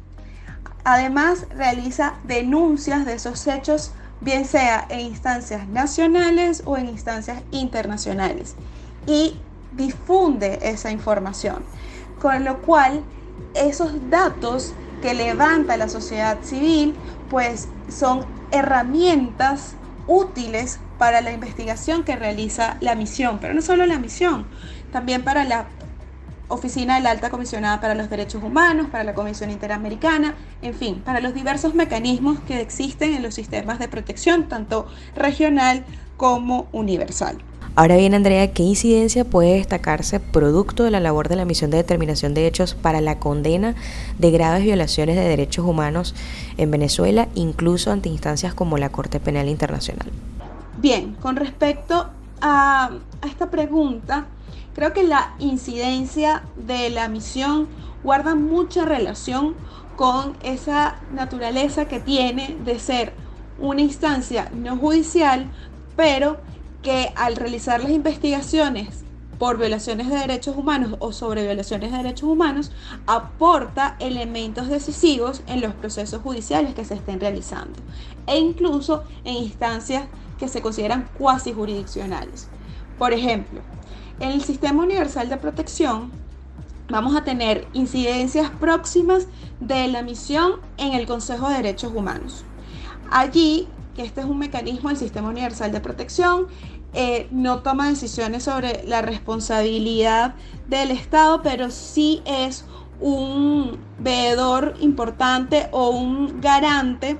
Además, 0.83 1.45
realiza 1.55 2.15
denuncias 2.23 3.05
de 3.05 3.13
esos 3.13 3.45
hechos, 3.45 3.91
bien 4.21 4.45
sea 4.45 4.85
en 4.89 5.01
instancias 5.01 5.67
nacionales 5.67 6.63
o 6.65 6.77
en 6.77 6.89
instancias 6.89 7.43
internacionales, 7.51 8.55
y 9.05 9.35
difunde 9.73 10.59
esa 10.63 10.91
información, 10.91 11.63
con 12.21 12.45
lo 12.45 12.61
cual 12.61 13.03
esos 13.55 14.09
datos 14.09 14.73
que 15.01 15.13
levanta 15.13 15.77
la 15.77 15.89
sociedad 15.89 16.37
civil, 16.43 16.95
pues 17.29 17.67
son 17.89 18.25
herramientas 18.51 19.73
útiles 20.07 20.79
para 20.99 21.21
la 21.21 21.31
investigación 21.31 22.03
que 22.03 22.15
realiza 22.15 22.77
la 22.79 22.95
misión, 22.95 23.39
pero 23.41 23.53
no 23.53 23.61
solo 23.61 23.85
la 23.85 23.97
misión, 23.97 24.45
también 24.91 25.23
para 25.23 25.43
la 25.43 25.65
Oficina 26.47 26.95
de 26.95 27.01
la 27.01 27.11
Alta 27.11 27.29
Comisionada 27.29 27.79
para 27.79 27.95
los 27.95 28.09
Derechos 28.09 28.43
Humanos, 28.43 28.87
para 28.91 29.05
la 29.05 29.13
Comisión 29.13 29.49
Interamericana, 29.49 30.35
en 30.61 30.73
fin, 30.73 31.01
para 31.01 31.21
los 31.21 31.33
diversos 31.33 31.73
mecanismos 31.73 32.39
que 32.41 32.59
existen 32.59 33.13
en 33.13 33.23
los 33.23 33.33
sistemas 33.33 33.79
de 33.79 33.87
protección, 33.87 34.49
tanto 34.49 34.85
regional 35.15 35.85
como 36.17 36.67
universal. 36.73 37.37
Ahora 37.73 37.95
bien, 37.95 38.13
Andrea, 38.13 38.51
¿qué 38.51 38.63
incidencia 38.63 39.23
puede 39.23 39.53
destacarse 39.53 40.19
producto 40.19 40.83
de 40.83 40.91
la 40.91 40.99
labor 40.99 41.29
de 41.29 41.37
la 41.37 41.45
misión 41.45 41.71
de 41.71 41.77
determinación 41.77 42.33
de 42.33 42.45
hechos 42.45 42.75
para 42.75 42.99
la 42.99 43.17
condena 43.17 43.75
de 44.19 44.29
graves 44.29 44.63
violaciones 44.63 45.15
de 45.15 45.21
derechos 45.21 45.65
humanos 45.65 46.13
en 46.57 46.69
Venezuela, 46.69 47.29
incluso 47.33 47.89
ante 47.89 48.09
instancias 48.09 48.53
como 48.53 48.77
la 48.77 48.89
Corte 48.89 49.21
Penal 49.21 49.47
Internacional? 49.47 50.11
Bien, 50.79 51.15
con 51.21 51.37
respecto 51.37 52.09
a, 52.41 52.91
esta 53.25 53.49
pregunta, 53.49 54.25
creo 54.75 54.91
que 54.91 55.03
la 55.03 55.33
incidencia 55.39 56.43
de 56.57 56.89
la 56.89 57.07
misión 57.07 57.69
guarda 58.03 58.35
mucha 58.35 58.83
relación 58.83 59.55
con 59.95 60.35
esa 60.43 60.97
naturaleza 61.13 61.85
que 61.85 62.01
tiene 62.01 62.57
de 62.65 62.79
ser 62.79 63.13
una 63.59 63.79
instancia 63.79 64.51
no 64.53 64.75
judicial, 64.75 65.45
pero 65.95 66.37
que 66.81 67.11
al 67.15 67.35
realizar 67.35 67.81
las 67.81 67.91
investigaciones 67.91 69.03
por 69.41 69.57
violaciones 69.57 70.07
de 70.07 70.17
derechos 70.17 70.55
humanos 70.55 70.97
o 70.99 71.11
sobre 71.11 71.43
violaciones 71.43 71.91
de 71.91 71.97
derechos 71.97 72.29
humanos 72.29 72.71
aporta 73.07 73.95
elementos 73.99 74.67
decisivos 74.67 75.41
en 75.47 75.61
los 75.61 75.73
procesos 75.73 76.21
judiciales 76.21 76.75
que 76.75 76.85
se 76.85 76.93
estén 76.93 77.19
realizando 77.19 77.79
e 78.27 78.37
incluso 78.37 79.03
en 79.23 79.37
instancias 79.37 80.05
que 80.37 80.47
se 80.47 80.61
consideran 80.61 81.09
cuasi 81.17 81.53
jurisdiccionales. 81.53 82.49
Por 82.99 83.13
ejemplo, 83.13 83.61
en 84.19 84.29
el 84.29 84.43
Sistema 84.43 84.83
Universal 84.83 85.27
de 85.27 85.37
Protección 85.37 86.11
vamos 86.89 87.15
a 87.15 87.23
tener 87.23 87.67
incidencias 87.73 88.51
próximas 88.51 89.27
de 89.59 89.87
la 89.87 90.03
misión 90.03 90.59
en 90.77 90.93
el 90.93 91.07
Consejo 91.07 91.49
de 91.49 91.55
Derechos 91.55 91.93
Humanos. 91.95 92.43
Allí 93.09 93.67
que 93.95 94.03
este 94.03 94.21
es 94.21 94.27
un 94.27 94.37
mecanismo 94.37 94.89
del 94.89 94.97
Sistema 94.97 95.29
Universal 95.29 95.71
de 95.71 95.79
Protección, 95.81 96.47
eh, 96.93 97.27
no 97.31 97.59
toma 97.59 97.89
decisiones 97.89 98.43
sobre 98.43 98.83
la 98.85 99.01
responsabilidad 99.01 100.35
del 100.67 100.91
Estado, 100.91 101.41
pero 101.41 101.71
sí 101.71 102.21
es 102.25 102.65
un 102.99 103.79
veedor 103.99 104.75
importante 104.81 105.67
o 105.71 105.89
un 105.89 106.41
garante 106.41 107.17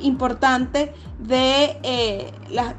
importante 0.00 0.92
de 1.18 1.78
eh, 1.82 2.32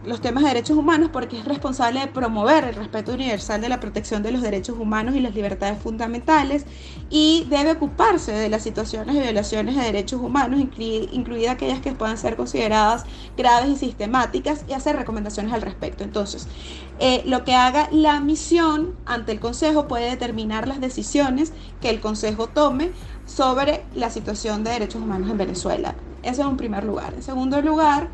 los 0.06 0.22
temas 0.22 0.44
de 0.44 0.50
derechos 0.50 0.78
humanos 0.78 1.10
porque 1.12 1.40
es 1.40 1.46
responsable 1.46 2.00
de 2.00 2.08
promover 2.08 2.64
el 2.64 2.76
respeto 2.76 3.14
universal 3.14 3.60
de 3.60 3.68
la 3.68 3.80
protección 3.80 4.24
de 4.24 4.32
los 4.32 4.42
derechos 4.42 4.78
humanos 4.80 5.16
y 5.16 5.20
las 5.20 5.36
libertades 5.36 5.82
fundamentales 5.82 6.66
y 7.10 7.46
debe 7.50 7.74
ocuparse 7.74 8.32
de 8.32 8.48
las 8.50 8.64
situaciones 8.64 9.16
de 9.16 9.22
violaciones 9.22 9.76
de 9.76 9.82
derechos 9.82 10.22
humanos, 10.22 10.62
incluidas 10.62 11.54
aquellas 11.54 11.82
que 11.82 11.92
puedan 11.92 12.18
ser 12.18 12.36
consideradas 12.38 13.04
graves 13.36 13.70
y 13.70 13.76
sistemáticas 13.76 14.64
y 14.68 14.74
hacer 14.74 14.96
recomendaciones 14.96 15.52
al 15.54 15.62
respecto. 15.62 16.04
Entonces, 16.04 16.48
eh, 17.00 17.24
lo 17.26 17.44
que 17.44 17.56
haga 17.56 17.90
la 17.92 18.20
misión 18.22 18.96
ante 19.06 19.34
el 19.34 19.40
Consejo 19.40 19.88
puede 19.88 20.10
determinar 20.10 20.68
las 20.68 20.80
decisiones 20.80 21.52
que 21.82 21.90
el 21.90 22.00
Consejo 22.00 22.48
tome 22.48 22.92
sobre 23.26 23.84
la 23.96 24.10
situación 24.10 24.64
de 24.64 24.72
derechos 24.72 25.02
humanos 25.02 25.30
en 25.30 25.38
Venezuela. 25.38 25.96
Eso 26.24 26.42
en 26.42 26.48
un 26.50 26.58
primer 26.58 26.84
lugar. 26.84 27.14
En 27.14 27.24
segundo 27.24 27.62
lugar, 27.62 28.10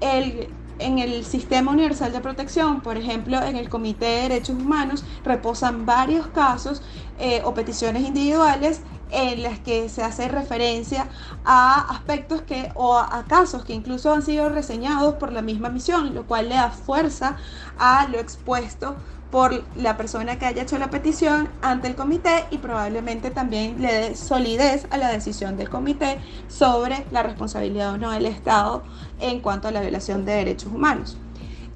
el, 0.00 0.48
en 0.78 0.98
el 0.98 1.24
Sistema 1.24 1.72
Universal 1.72 2.12
de 2.12 2.20
Protección, 2.20 2.80
por 2.80 2.96
ejemplo, 2.96 3.42
en 3.42 3.56
el 3.56 3.68
Comité 3.68 4.06
de 4.06 4.22
Derechos 4.22 4.56
Humanos, 4.56 5.04
reposan 5.24 5.86
varios 5.86 6.26
casos 6.28 6.82
eh, 7.18 7.42
o 7.44 7.54
peticiones 7.54 8.02
individuales 8.02 8.80
en 9.10 9.42
las 9.42 9.60
que 9.60 9.88
se 9.88 10.02
hace 10.02 10.28
referencia 10.28 11.08
a 11.44 11.92
aspectos 11.92 12.42
que 12.42 12.72
o 12.74 12.96
a, 12.96 13.24
casos 13.28 13.64
que 13.64 13.72
incluso 13.72 14.12
han 14.12 14.22
sido 14.22 14.48
reseñados 14.48 15.14
por 15.14 15.32
la 15.32 15.42
misma 15.42 15.68
misión, 15.68 16.14
lo 16.14 16.26
cual 16.26 16.48
le 16.48 16.56
da 16.56 16.70
fuerza 16.70 17.36
a 17.78 18.08
lo 18.08 18.18
expuesto 18.18 18.96
por 19.34 19.64
la 19.74 19.96
persona 19.96 20.38
que 20.38 20.46
haya 20.46 20.62
hecho 20.62 20.78
la 20.78 20.90
petición 20.90 21.48
ante 21.60 21.88
el 21.88 21.96
comité 21.96 22.44
y 22.52 22.58
probablemente 22.58 23.32
también 23.32 23.82
le 23.82 23.92
dé 23.92 24.14
solidez 24.14 24.86
a 24.90 24.96
la 24.96 25.08
decisión 25.08 25.56
del 25.56 25.68
comité 25.68 26.18
sobre 26.46 27.04
la 27.10 27.24
responsabilidad 27.24 27.94
o 27.94 27.98
no 27.98 28.12
del 28.12 28.26
Estado 28.26 28.84
en 29.18 29.40
cuanto 29.40 29.66
a 29.66 29.72
la 29.72 29.80
violación 29.80 30.24
de 30.24 30.34
derechos 30.34 30.70
humanos. 30.72 31.16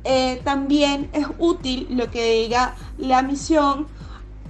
Eh, 0.05 0.41
también 0.45 1.11
es 1.13 1.27
útil 1.41 1.89
lo 1.91 2.13
que 2.13 2.43
diga 2.43 2.77
la 2.97 3.23
misión 3.23 3.89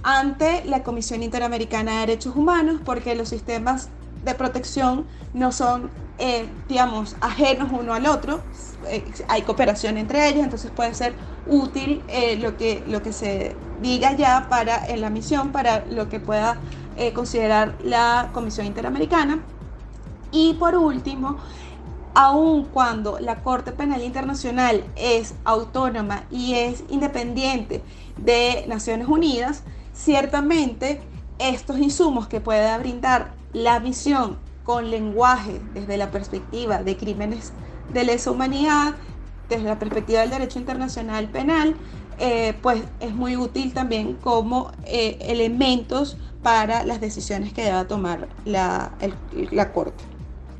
ante 0.03 0.63
la 0.65 0.83
Comisión 0.83 1.23
Interamericana 1.23 1.93
de 1.93 1.99
Derechos 2.01 2.35
Humanos 2.35 2.79
porque 2.85 3.15
los 3.15 3.29
sistemas 3.29 3.89
de 4.23 4.35
protección 4.35 5.07
no 5.33 5.51
son, 5.51 5.89
eh, 6.19 6.49
digamos, 6.67 7.15
ajenos 7.21 7.69
uno 7.71 7.93
al 7.93 8.05
otro, 8.05 8.41
eh, 8.87 9.05
hay 9.29 9.41
cooperación 9.43 9.97
entre 9.97 10.27
ellos, 10.27 10.43
entonces 10.43 10.69
puede 10.69 10.93
ser 10.93 11.13
útil 11.47 12.03
eh, 12.09 12.35
lo, 12.35 12.57
que, 12.57 12.83
lo 12.87 13.01
que 13.01 13.13
se 13.13 13.55
diga 13.81 14.11
ya 14.17 14.47
para, 14.49 14.85
en 14.87 14.99
la 14.99 15.09
misión 15.09 15.53
para 15.53 15.85
lo 15.85 16.09
que 16.09 16.19
pueda 16.19 16.59
considerar 17.15 17.75
la 17.81 18.29
Comisión 18.33 18.65
Interamericana. 18.65 19.39
Y 20.33 20.55
por 20.55 20.75
último, 20.75 21.37
aun 22.13 22.65
cuando 22.65 23.19
la 23.21 23.41
Corte 23.41 23.71
Penal 23.71 24.03
Internacional 24.03 24.83
es 24.97 25.33
autónoma 25.45 26.25
y 26.29 26.55
es 26.55 26.83
independiente 26.89 27.81
de 28.17 28.65
Naciones 28.67 29.07
Unidas, 29.07 29.63
ciertamente 29.93 30.99
estos 31.37 31.77
insumos 31.77 32.27
que 32.27 32.41
pueda 32.41 32.77
brindar 32.77 33.31
la 33.53 33.79
visión 33.79 34.48
con 34.69 34.91
lenguaje 34.91 35.59
desde 35.73 35.97
la 35.97 36.11
perspectiva 36.11 36.83
de 36.83 36.95
crímenes 36.95 37.53
de 37.91 38.03
lesa 38.03 38.29
humanidad, 38.29 38.93
desde 39.49 39.63
la 39.63 39.79
perspectiva 39.79 40.19
del 40.19 40.29
derecho 40.29 40.59
internacional 40.59 41.27
penal, 41.27 41.75
eh, 42.19 42.53
pues 42.61 42.83
es 42.99 43.11
muy 43.15 43.35
útil 43.35 43.73
también 43.73 44.13
como 44.13 44.69
eh, 44.85 45.17
elementos 45.21 46.17
para 46.43 46.83
las 46.83 47.01
decisiones 47.01 47.51
que 47.51 47.63
deba 47.63 47.87
tomar 47.87 48.29
la, 48.45 48.91
la 49.49 49.73
Corte. 49.73 50.03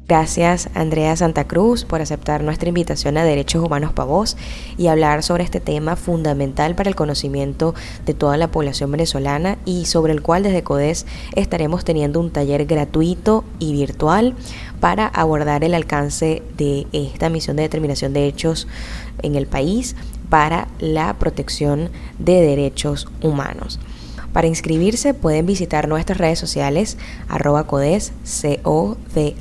Gracias 0.09 0.71
Andrea 0.73 1.15
Santa 1.15 1.45
Cruz 1.45 1.85
por 1.85 2.01
aceptar 2.01 2.43
nuestra 2.43 2.69
invitación 2.69 3.15
a 3.15 3.23
Derechos 3.23 3.63
Humanos 3.63 3.93
para 3.93 4.07
Vos 4.07 4.37
y 4.75 4.87
hablar 4.87 5.21
sobre 5.21 5.43
este 5.43 5.59
tema 5.59 5.95
fundamental 5.95 6.73
para 6.73 6.89
el 6.89 6.95
conocimiento 6.95 7.75
de 8.07 8.15
toda 8.15 8.35
la 8.35 8.49
población 8.49 8.89
venezolana 8.89 9.59
y 9.65 9.85
sobre 9.85 10.13
el 10.13 10.23
cual 10.23 10.41
desde 10.41 10.63
CODES 10.63 11.05
estaremos 11.35 11.85
teniendo 11.85 12.19
un 12.19 12.31
taller 12.31 12.65
gratuito 12.65 13.43
y 13.59 13.71
virtual 13.73 14.33
para 14.79 15.05
abordar 15.05 15.63
el 15.63 15.75
alcance 15.75 16.41
de 16.57 16.87
esta 16.91 17.29
misión 17.29 17.57
de 17.57 17.61
determinación 17.61 18.11
de 18.11 18.25
hechos 18.25 18.67
en 19.21 19.35
el 19.35 19.45
país 19.45 19.95
para 20.27 20.69
la 20.79 21.19
protección 21.19 21.91
de 22.17 22.41
derechos 22.41 23.07
humanos. 23.21 23.79
Para 24.33 24.47
inscribirse 24.47 25.13
pueden 25.13 25.45
visitar 25.45 25.87
nuestras 25.87 26.19
redes 26.19 26.39
sociales 26.39 26.97
arroba 27.27 27.65
codes 27.65 28.13
c 28.23 28.59
o 28.63 28.95
e 29.15 29.35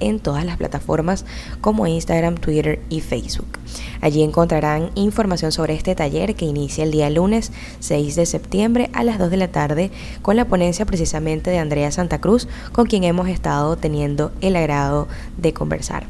en 0.00 0.18
todas 0.18 0.44
las 0.44 0.56
plataformas 0.56 1.24
como 1.60 1.86
Instagram, 1.86 2.36
Twitter 2.36 2.80
y 2.88 3.00
Facebook. 3.00 3.58
Allí 4.00 4.22
encontrarán 4.22 4.90
información 4.94 5.52
sobre 5.52 5.74
este 5.74 5.94
taller 5.94 6.34
que 6.34 6.46
inicia 6.46 6.84
el 6.84 6.90
día 6.90 7.10
lunes 7.10 7.52
6 7.80 8.16
de 8.16 8.26
septiembre 8.26 8.90
a 8.92 9.04
las 9.04 9.18
2 9.18 9.30
de 9.30 9.36
la 9.36 9.48
tarde 9.48 9.90
con 10.22 10.36
la 10.36 10.46
ponencia 10.46 10.86
precisamente 10.86 11.50
de 11.50 11.58
Andrea 11.58 11.90
Santa 11.90 12.20
Cruz 12.20 12.48
con 12.72 12.86
quien 12.86 13.04
hemos 13.04 13.28
estado 13.28 13.76
teniendo 13.76 14.32
el 14.40 14.56
agrado 14.56 15.08
de 15.36 15.52
conversar. 15.52 16.06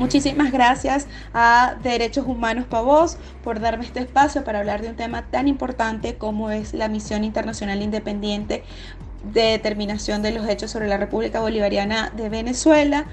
Muchísimas 0.00 0.50
gracias 0.50 1.06
a 1.34 1.74
Derechos 1.82 2.24
Humanos 2.26 2.64
Pavos 2.64 3.18
por 3.44 3.60
darme 3.60 3.84
este 3.84 4.00
espacio 4.00 4.44
para 4.44 4.60
hablar 4.60 4.80
de 4.80 4.88
un 4.88 4.96
tema 4.96 5.26
tan 5.26 5.46
importante 5.46 6.16
como 6.16 6.50
es 6.50 6.72
la 6.72 6.88
misión 6.88 7.22
internacional 7.22 7.82
independiente 7.82 8.64
de 9.22 9.42
determinación 9.42 10.22
de 10.22 10.30
los 10.30 10.48
hechos 10.48 10.70
sobre 10.70 10.88
la 10.88 10.96
República 10.96 11.40
Bolivariana 11.40 12.10
de 12.16 12.30
Venezuela, 12.30 13.04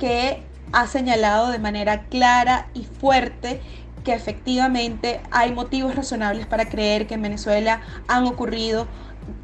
que 0.00 0.42
ha 0.72 0.88
señalado 0.88 1.52
de 1.52 1.60
manera 1.60 2.06
clara 2.06 2.66
y 2.74 2.82
fuerte 2.82 3.60
que 4.02 4.12
efectivamente 4.12 5.20
hay 5.30 5.52
motivos 5.52 5.94
razonables 5.94 6.46
para 6.46 6.68
creer 6.68 7.06
que 7.06 7.14
en 7.14 7.22
Venezuela 7.22 7.82
han 8.08 8.24
ocurrido 8.24 8.88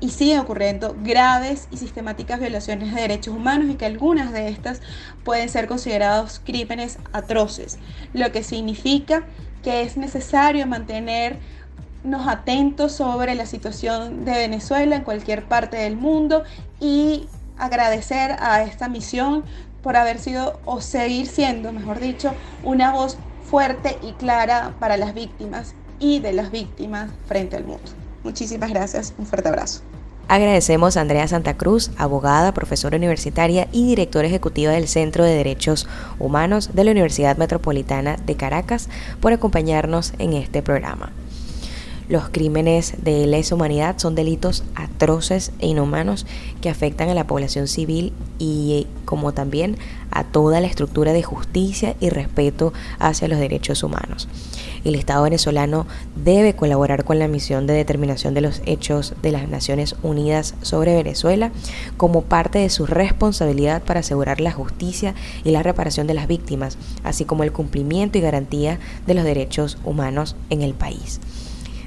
y 0.01 0.11
siguen 0.11 0.41
ocurriendo 0.41 0.97
graves 1.03 1.69
y 1.71 1.77
sistemáticas 1.77 2.41
violaciones 2.41 2.95
de 2.95 3.01
derechos 3.01 3.35
humanos 3.35 3.71
y 3.71 3.75
que 3.75 3.87
algunas 3.87 4.33
de 4.33 4.49
estas 4.49 4.81
pueden 5.25 5.49
ser 5.49 5.67
considerados 5.67 6.41
crímenes 6.45 6.99
atroces, 7.13 7.79
lo 8.13 8.31
que 8.33 8.43
significa 8.43 9.25
que 9.63 9.83
es 9.83 9.97
necesario 9.97 10.67
mantenernos 10.67 11.41
atentos 12.27 12.93
sobre 12.93 13.35
la 13.35 13.47
situación 13.47 14.25
de 14.25 14.33
Venezuela 14.33 14.97
en 14.97 15.03
cualquier 15.03 15.45
parte 15.45 15.77
del 15.77 15.97
mundo 15.97 16.45
y 16.81 17.27
agradecer 17.59 18.37
a 18.41 18.63
esta 18.63 18.89
misión 18.89 19.45
por 19.83 19.97
haber 19.97 20.19
sido 20.19 20.61
o 20.65 20.81
seguir 20.81 21.27
siendo, 21.27 21.73
mejor 21.73 21.99
dicho, 21.99 22.33
una 22.63 22.93
voz 22.93 23.19
fuerte 23.49 23.97
y 24.03 24.13
clara 24.13 24.75
para 24.79 24.97
las 24.97 25.15
víctimas 25.15 25.75
y 25.99 26.21
de 26.21 26.33
las 26.33 26.51
víctimas 26.51 27.11
frente 27.27 27.57
al 27.57 27.65
mundo. 27.65 28.08
Muchísimas 28.25 28.71
gracias, 28.71 29.15
un 29.19 29.27
fuerte 29.27 29.49
abrazo. 29.49 29.81
Agradecemos 30.29 30.97
a 30.97 31.01
Andrea 31.01 31.27
Santa 31.27 31.57
Cruz, 31.57 31.91
abogada, 31.97 32.53
profesora 32.53 32.99
universitaria 32.99 33.67
y 33.73 33.87
directora 33.87 34.29
ejecutiva 34.29 34.73
del 34.73 34.87
Centro 34.87 35.25
de 35.25 35.35
Derechos 35.35 35.89
Humanos 36.19 36.71
de 36.75 36.85
la 36.85 36.91
Universidad 36.91 37.39
Metropolitana 37.39 38.17
de 38.27 38.37
Caracas, 38.37 38.91
por 39.21 39.33
acompañarnos 39.33 40.13
en 40.19 40.35
este 40.35 40.61
programa. 40.61 41.13
Los 42.09 42.31
crímenes 42.31 42.95
de 43.03 43.27
lesa 43.27 43.55
humanidad 43.55 43.99
son 43.99 44.15
delitos 44.15 44.65
atroces 44.75 45.53
e 45.59 45.67
inhumanos 45.67 46.25
que 46.63 46.71
afectan 46.71 47.11
a 47.11 47.15
la 47.15 47.27
población 47.27 47.69
civil 47.69 48.15
y 48.39 48.87
como 49.05 49.35
también 49.35 49.77
a 50.11 50.25
toda 50.25 50.63
la 50.63 50.69
estructura 50.69 51.13
de 51.13 51.23
justicia 51.23 51.97
y 52.01 52.09
respeto 52.09 52.73
hacia 52.99 53.29
los 53.29 53.39
derechos 53.39 53.83
humanos. 53.83 54.27
El 54.85 54.95
Estado 54.95 55.25
venezolano 55.25 55.87
debe 56.17 56.55
colaborar 56.57 57.05
con 57.05 57.19
la 57.19 57.29
misión 57.29 57.67
de 57.67 57.75
determinación 57.75 58.33
de 58.33 58.41
los 58.41 58.63
hechos 58.65 59.13
de 59.21 59.33
las 59.33 59.47
Naciones 59.47 59.95
Unidas 60.03 60.55
sobre 60.63 60.97
Venezuela 60.97 61.53
como 61.99 62.23
parte 62.23 62.59
de 62.59 62.71
su 62.71 62.87
responsabilidad 62.87 63.83
para 63.83 64.01
asegurar 64.01 64.41
la 64.41 64.53
justicia 64.53 65.15
y 65.45 65.51
la 65.51 65.63
reparación 65.63 66.07
de 66.07 66.15
las 66.15 66.27
víctimas, 66.27 66.79
así 67.05 67.27
como 67.27 67.43
el 67.43 67.53
cumplimiento 67.53 68.17
y 68.17 68.23
garantía 68.23 68.79
de 69.07 69.13
los 69.13 69.25
derechos 69.25 69.77
humanos 69.85 70.37
en 70.49 70.63
el 70.63 70.73
país. 70.73 71.21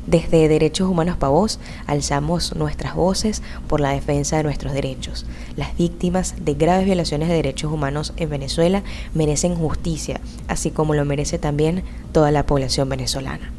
Desde 0.07 0.47
Derechos 0.47 0.89
Humanos 0.89 1.17
Pavos 1.17 1.59
alzamos 1.85 2.55
nuestras 2.55 2.95
voces 2.95 3.41
por 3.67 3.79
la 3.79 3.91
defensa 3.91 4.37
de 4.37 4.43
nuestros 4.43 4.73
derechos. 4.73 5.25
Las 5.55 5.77
víctimas 5.77 6.35
de 6.43 6.55
graves 6.55 6.85
violaciones 6.85 7.29
de 7.29 7.35
derechos 7.35 7.71
humanos 7.71 8.13
en 8.17 8.29
Venezuela 8.29 8.83
merecen 9.13 9.55
justicia, 9.55 10.19
así 10.47 10.71
como 10.71 10.95
lo 10.95 11.05
merece 11.05 11.37
también 11.37 11.83
toda 12.11 12.31
la 12.31 12.45
población 12.45 12.89
venezolana. 12.89 13.51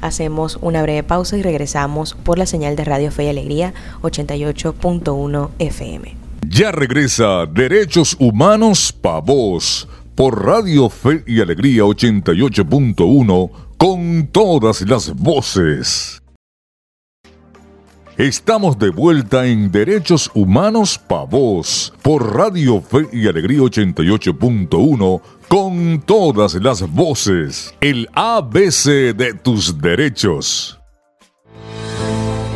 Hacemos 0.00 0.58
una 0.62 0.82
breve 0.82 1.02
pausa 1.02 1.36
y 1.36 1.42
regresamos 1.42 2.14
por 2.14 2.38
la 2.38 2.46
señal 2.46 2.76
de 2.76 2.84
Radio 2.84 3.10
Fe 3.10 3.24
y 3.24 3.28
Alegría 3.28 3.74
88.1 4.02 5.50
FM. 5.58 6.16
Ya 6.48 6.70
regresa 6.70 7.46
Derechos 7.46 8.16
Humanos 8.20 8.92
Pavos 8.92 9.88
por 10.14 10.44
Radio 10.44 10.88
Fe 10.88 11.24
y 11.26 11.40
Alegría 11.40 11.82
88.1 11.82 13.65
con 13.76 14.28
todas 14.28 14.80
las 14.82 15.14
voces. 15.14 16.22
Estamos 18.16 18.78
de 18.78 18.88
vuelta 18.88 19.46
en 19.46 19.70
Derechos 19.70 20.30
Humanos 20.32 20.98
Pa' 20.98 21.24
Voz 21.24 21.92
por 22.00 22.34
Radio 22.34 22.80
Fe 22.80 23.06
y 23.12 23.28
Alegría 23.28 23.58
88.1 23.58 25.20
con 25.48 26.00
todas 26.00 26.54
las 26.54 26.90
voces. 26.90 27.74
El 27.82 28.08
ABC 28.14 29.14
de 29.14 29.34
tus 29.34 29.78
derechos. 29.78 30.75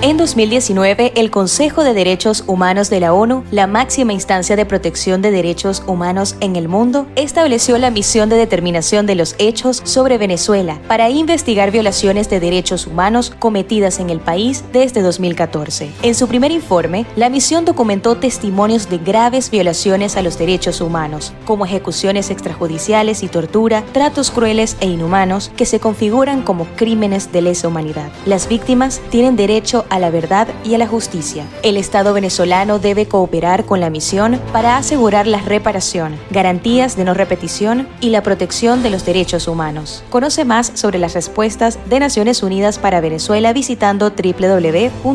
En 0.03 0.17
2019, 0.17 1.13
el 1.17 1.31
Consejo 1.31 1.85
de 1.85 1.93
Derechos 1.93 2.45
Humanos 2.47 2.89
de 2.89 3.01
la 3.01 3.13
ONU, 3.13 3.45
la 3.51 3.67
máxima 3.67 4.15
instancia 4.15 4.57
de 4.57 4.65
protección 4.65 5.21
de 5.21 5.31
derechos 5.31 5.83
humanos 5.87 6.37
en 6.41 6.57
el 6.57 6.69
mundo, 6.69 7.07
estableció 7.17 7.77
la 7.77 7.91
misión 7.91 8.31
de 8.31 8.37
determinación 8.37 9.05
de 9.05 9.15
los 9.15 9.35
hechos 9.37 9.83
sobre 9.85 10.17
Venezuela 10.17 10.81
para 10.89 11.11
investigar 11.11 11.71
violaciones 11.71 12.31
de 12.31 12.41
derechos 12.41 12.87
humanos 12.87 13.35
cometidas 13.39 14.01
en 14.01 14.09
el 14.09 14.21
país 14.21 14.65
desde 14.73 15.03
2014. 15.03 15.91
En 16.03 16.15
su 16.15 16.29
primer 16.29 16.51
informe, 16.51 17.05
la 17.15 17.29
misión 17.29 17.67
documentó 17.67 18.17
testimonios 18.17 18.89
de 18.89 18.97
graves 18.97 19.51
violaciones 19.51 20.17
a 20.17 20.23
los 20.23 20.39
derechos 20.39 20.81
humanos, 20.81 21.35
como 21.45 21.67
ejecuciones 21.67 22.31
extrajudiciales 22.31 23.23
y 23.23 23.29
tortura, 23.29 23.85
tratos 23.93 24.31
crueles 24.31 24.79
e 24.81 24.87
inhumanos 24.87 25.53
que 25.59 25.67
se 25.67 25.79
configuran 25.79 26.41
como 26.41 26.65
crímenes 26.77 27.33
de 27.33 27.43
lesa 27.43 27.69
humanidad. 27.69 28.11
Las 28.25 28.49
víctimas 28.49 29.03
tienen 29.11 29.37
derecho 29.37 29.85
a 29.91 29.99
la 29.99 30.11
verdad 30.11 30.49
y 30.65 30.75
a 30.75 30.79
la 30.79 30.87
justicia. 30.87 31.47
El 31.63 31.77
Estado 31.77 32.15
venezolano 32.15 32.79
debe 32.79 33.07
cooperar 33.07 33.67
con 33.67 33.81
la 33.81 33.91
misión 33.91 34.41
para 34.53 34.77
asegurar 34.77 35.27
la 35.27 35.41
reparación, 35.43 36.17
garantías 36.31 36.97
de 36.97 37.05
no 37.05 37.13
repetición 37.13 37.87
y 38.01 38.11
la 38.11 38.23
protección 38.23 38.83
de 38.83 38.91
los 38.91 39.05
derechos 39.05 39.49
humanos. 39.49 40.03
Conoce 40.11 40.45
más 40.45 40.73
sobre 40.75 40.99
las 40.99 41.15
respuestas 41.15 41.79
de 41.89 42.01
Naciones 42.01 42.43
Unidas 42.43 42.79
para 42.79 43.01
Venezuela 43.01 43.53
visitando 43.53 44.11
www.codes.org. 44.11 45.11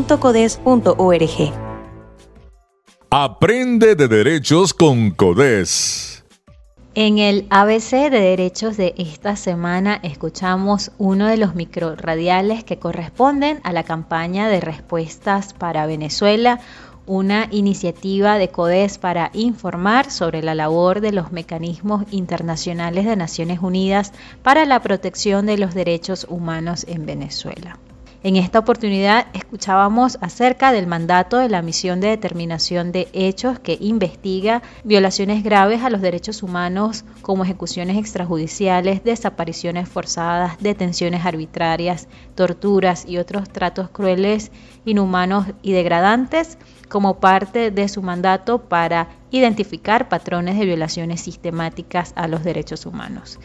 Aprende 3.10 3.94
de 3.94 4.08
derechos 4.08 4.74
con 4.74 5.10
CODES. 5.12 6.15
En 6.98 7.18
el 7.18 7.46
ABC 7.50 8.08
de 8.10 8.20
Derechos 8.20 8.78
de 8.78 8.94
esta 8.96 9.36
semana 9.36 10.00
escuchamos 10.02 10.92
uno 10.96 11.26
de 11.26 11.36
los 11.36 11.54
microradiales 11.54 12.64
que 12.64 12.78
corresponden 12.78 13.60
a 13.64 13.74
la 13.74 13.82
campaña 13.82 14.48
de 14.48 14.62
respuestas 14.62 15.52
para 15.52 15.84
Venezuela, 15.84 16.58
una 17.04 17.48
iniciativa 17.50 18.38
de 18.38 18.48
CODES 18.48 18.96
para 18.96 19.30
informar 19.34 20.10
sobre 20.10 20.42
la 20.42 20.54
labor 20.54 21.02
de 21.02 21.12
los 21.12 21.32
mecanismos 21.32 22.06
internacionales 22.12 23.04
de 23.04 23.16
Naciones 23.16 23.58
Unidas 23.60 24.14
para 24.42 24.64
la 24.64 24.80
protección 24.80 25.44
de 25.44 25.58
los 25.58 25.74
derechos 25.74 26.26
humanos 26.30 26.86
en 26.88 27.04
Venezuela. 27.04 27.78
En 28.22 28.36
esta 28.36 28.58
oportunidad 28.58 29.26
escuchábamos 29.34 30.18
acerca 30.20 30.72
del 30.72 30.86
mandato 30.86 31.36
de 31.38 31.48
la 31.48 31.62
misión 31.62 32.00
de 32.00 32.08
determinación 32.08 32.90
de 32.90 33.08
hechos 33.12 33.58
que 33.58 33.76
investiga 33.80 34.62
violaciones 34.84 35.44
graves 35.44 35.82
a 35.82 35.90
los 35.90 36.00
derechos 36.00 36.42
humanos 36.42 37.04
como 37.22 37.44
ejecuciones 37.44 37.96
extrajudiciales, 37.98 39.04
desapariciones 39.04 39.88
forzadas, 39.88 40.58
detenciones 40.60 41.24
arbitrarias, 41.24 42.08
torturas 42.34 43.04
y 43.06 43.18
otros 43.18 43.48
tratos 43.50 43.90
crueles, 43.90 44.50
inhumanos 44.84 45.46
y 45.62 45.72
degradantes 45.72 46.58
como 46.88 47.18
parte 47.20 47.70
de 47.70 47.88
su 47.88 48.02
mandato 48.02 48.62
para 48.62 49.08
identificar 49.30 50.08
patrones 50.08 50.58
de 50.58 50.64
violaciones 50.64 51.20
sistemáticas 51.20 52.12
a 52.16 52.28
los 52.28 52.44
derechos 52.44 52.86
humanos 52.86 53.38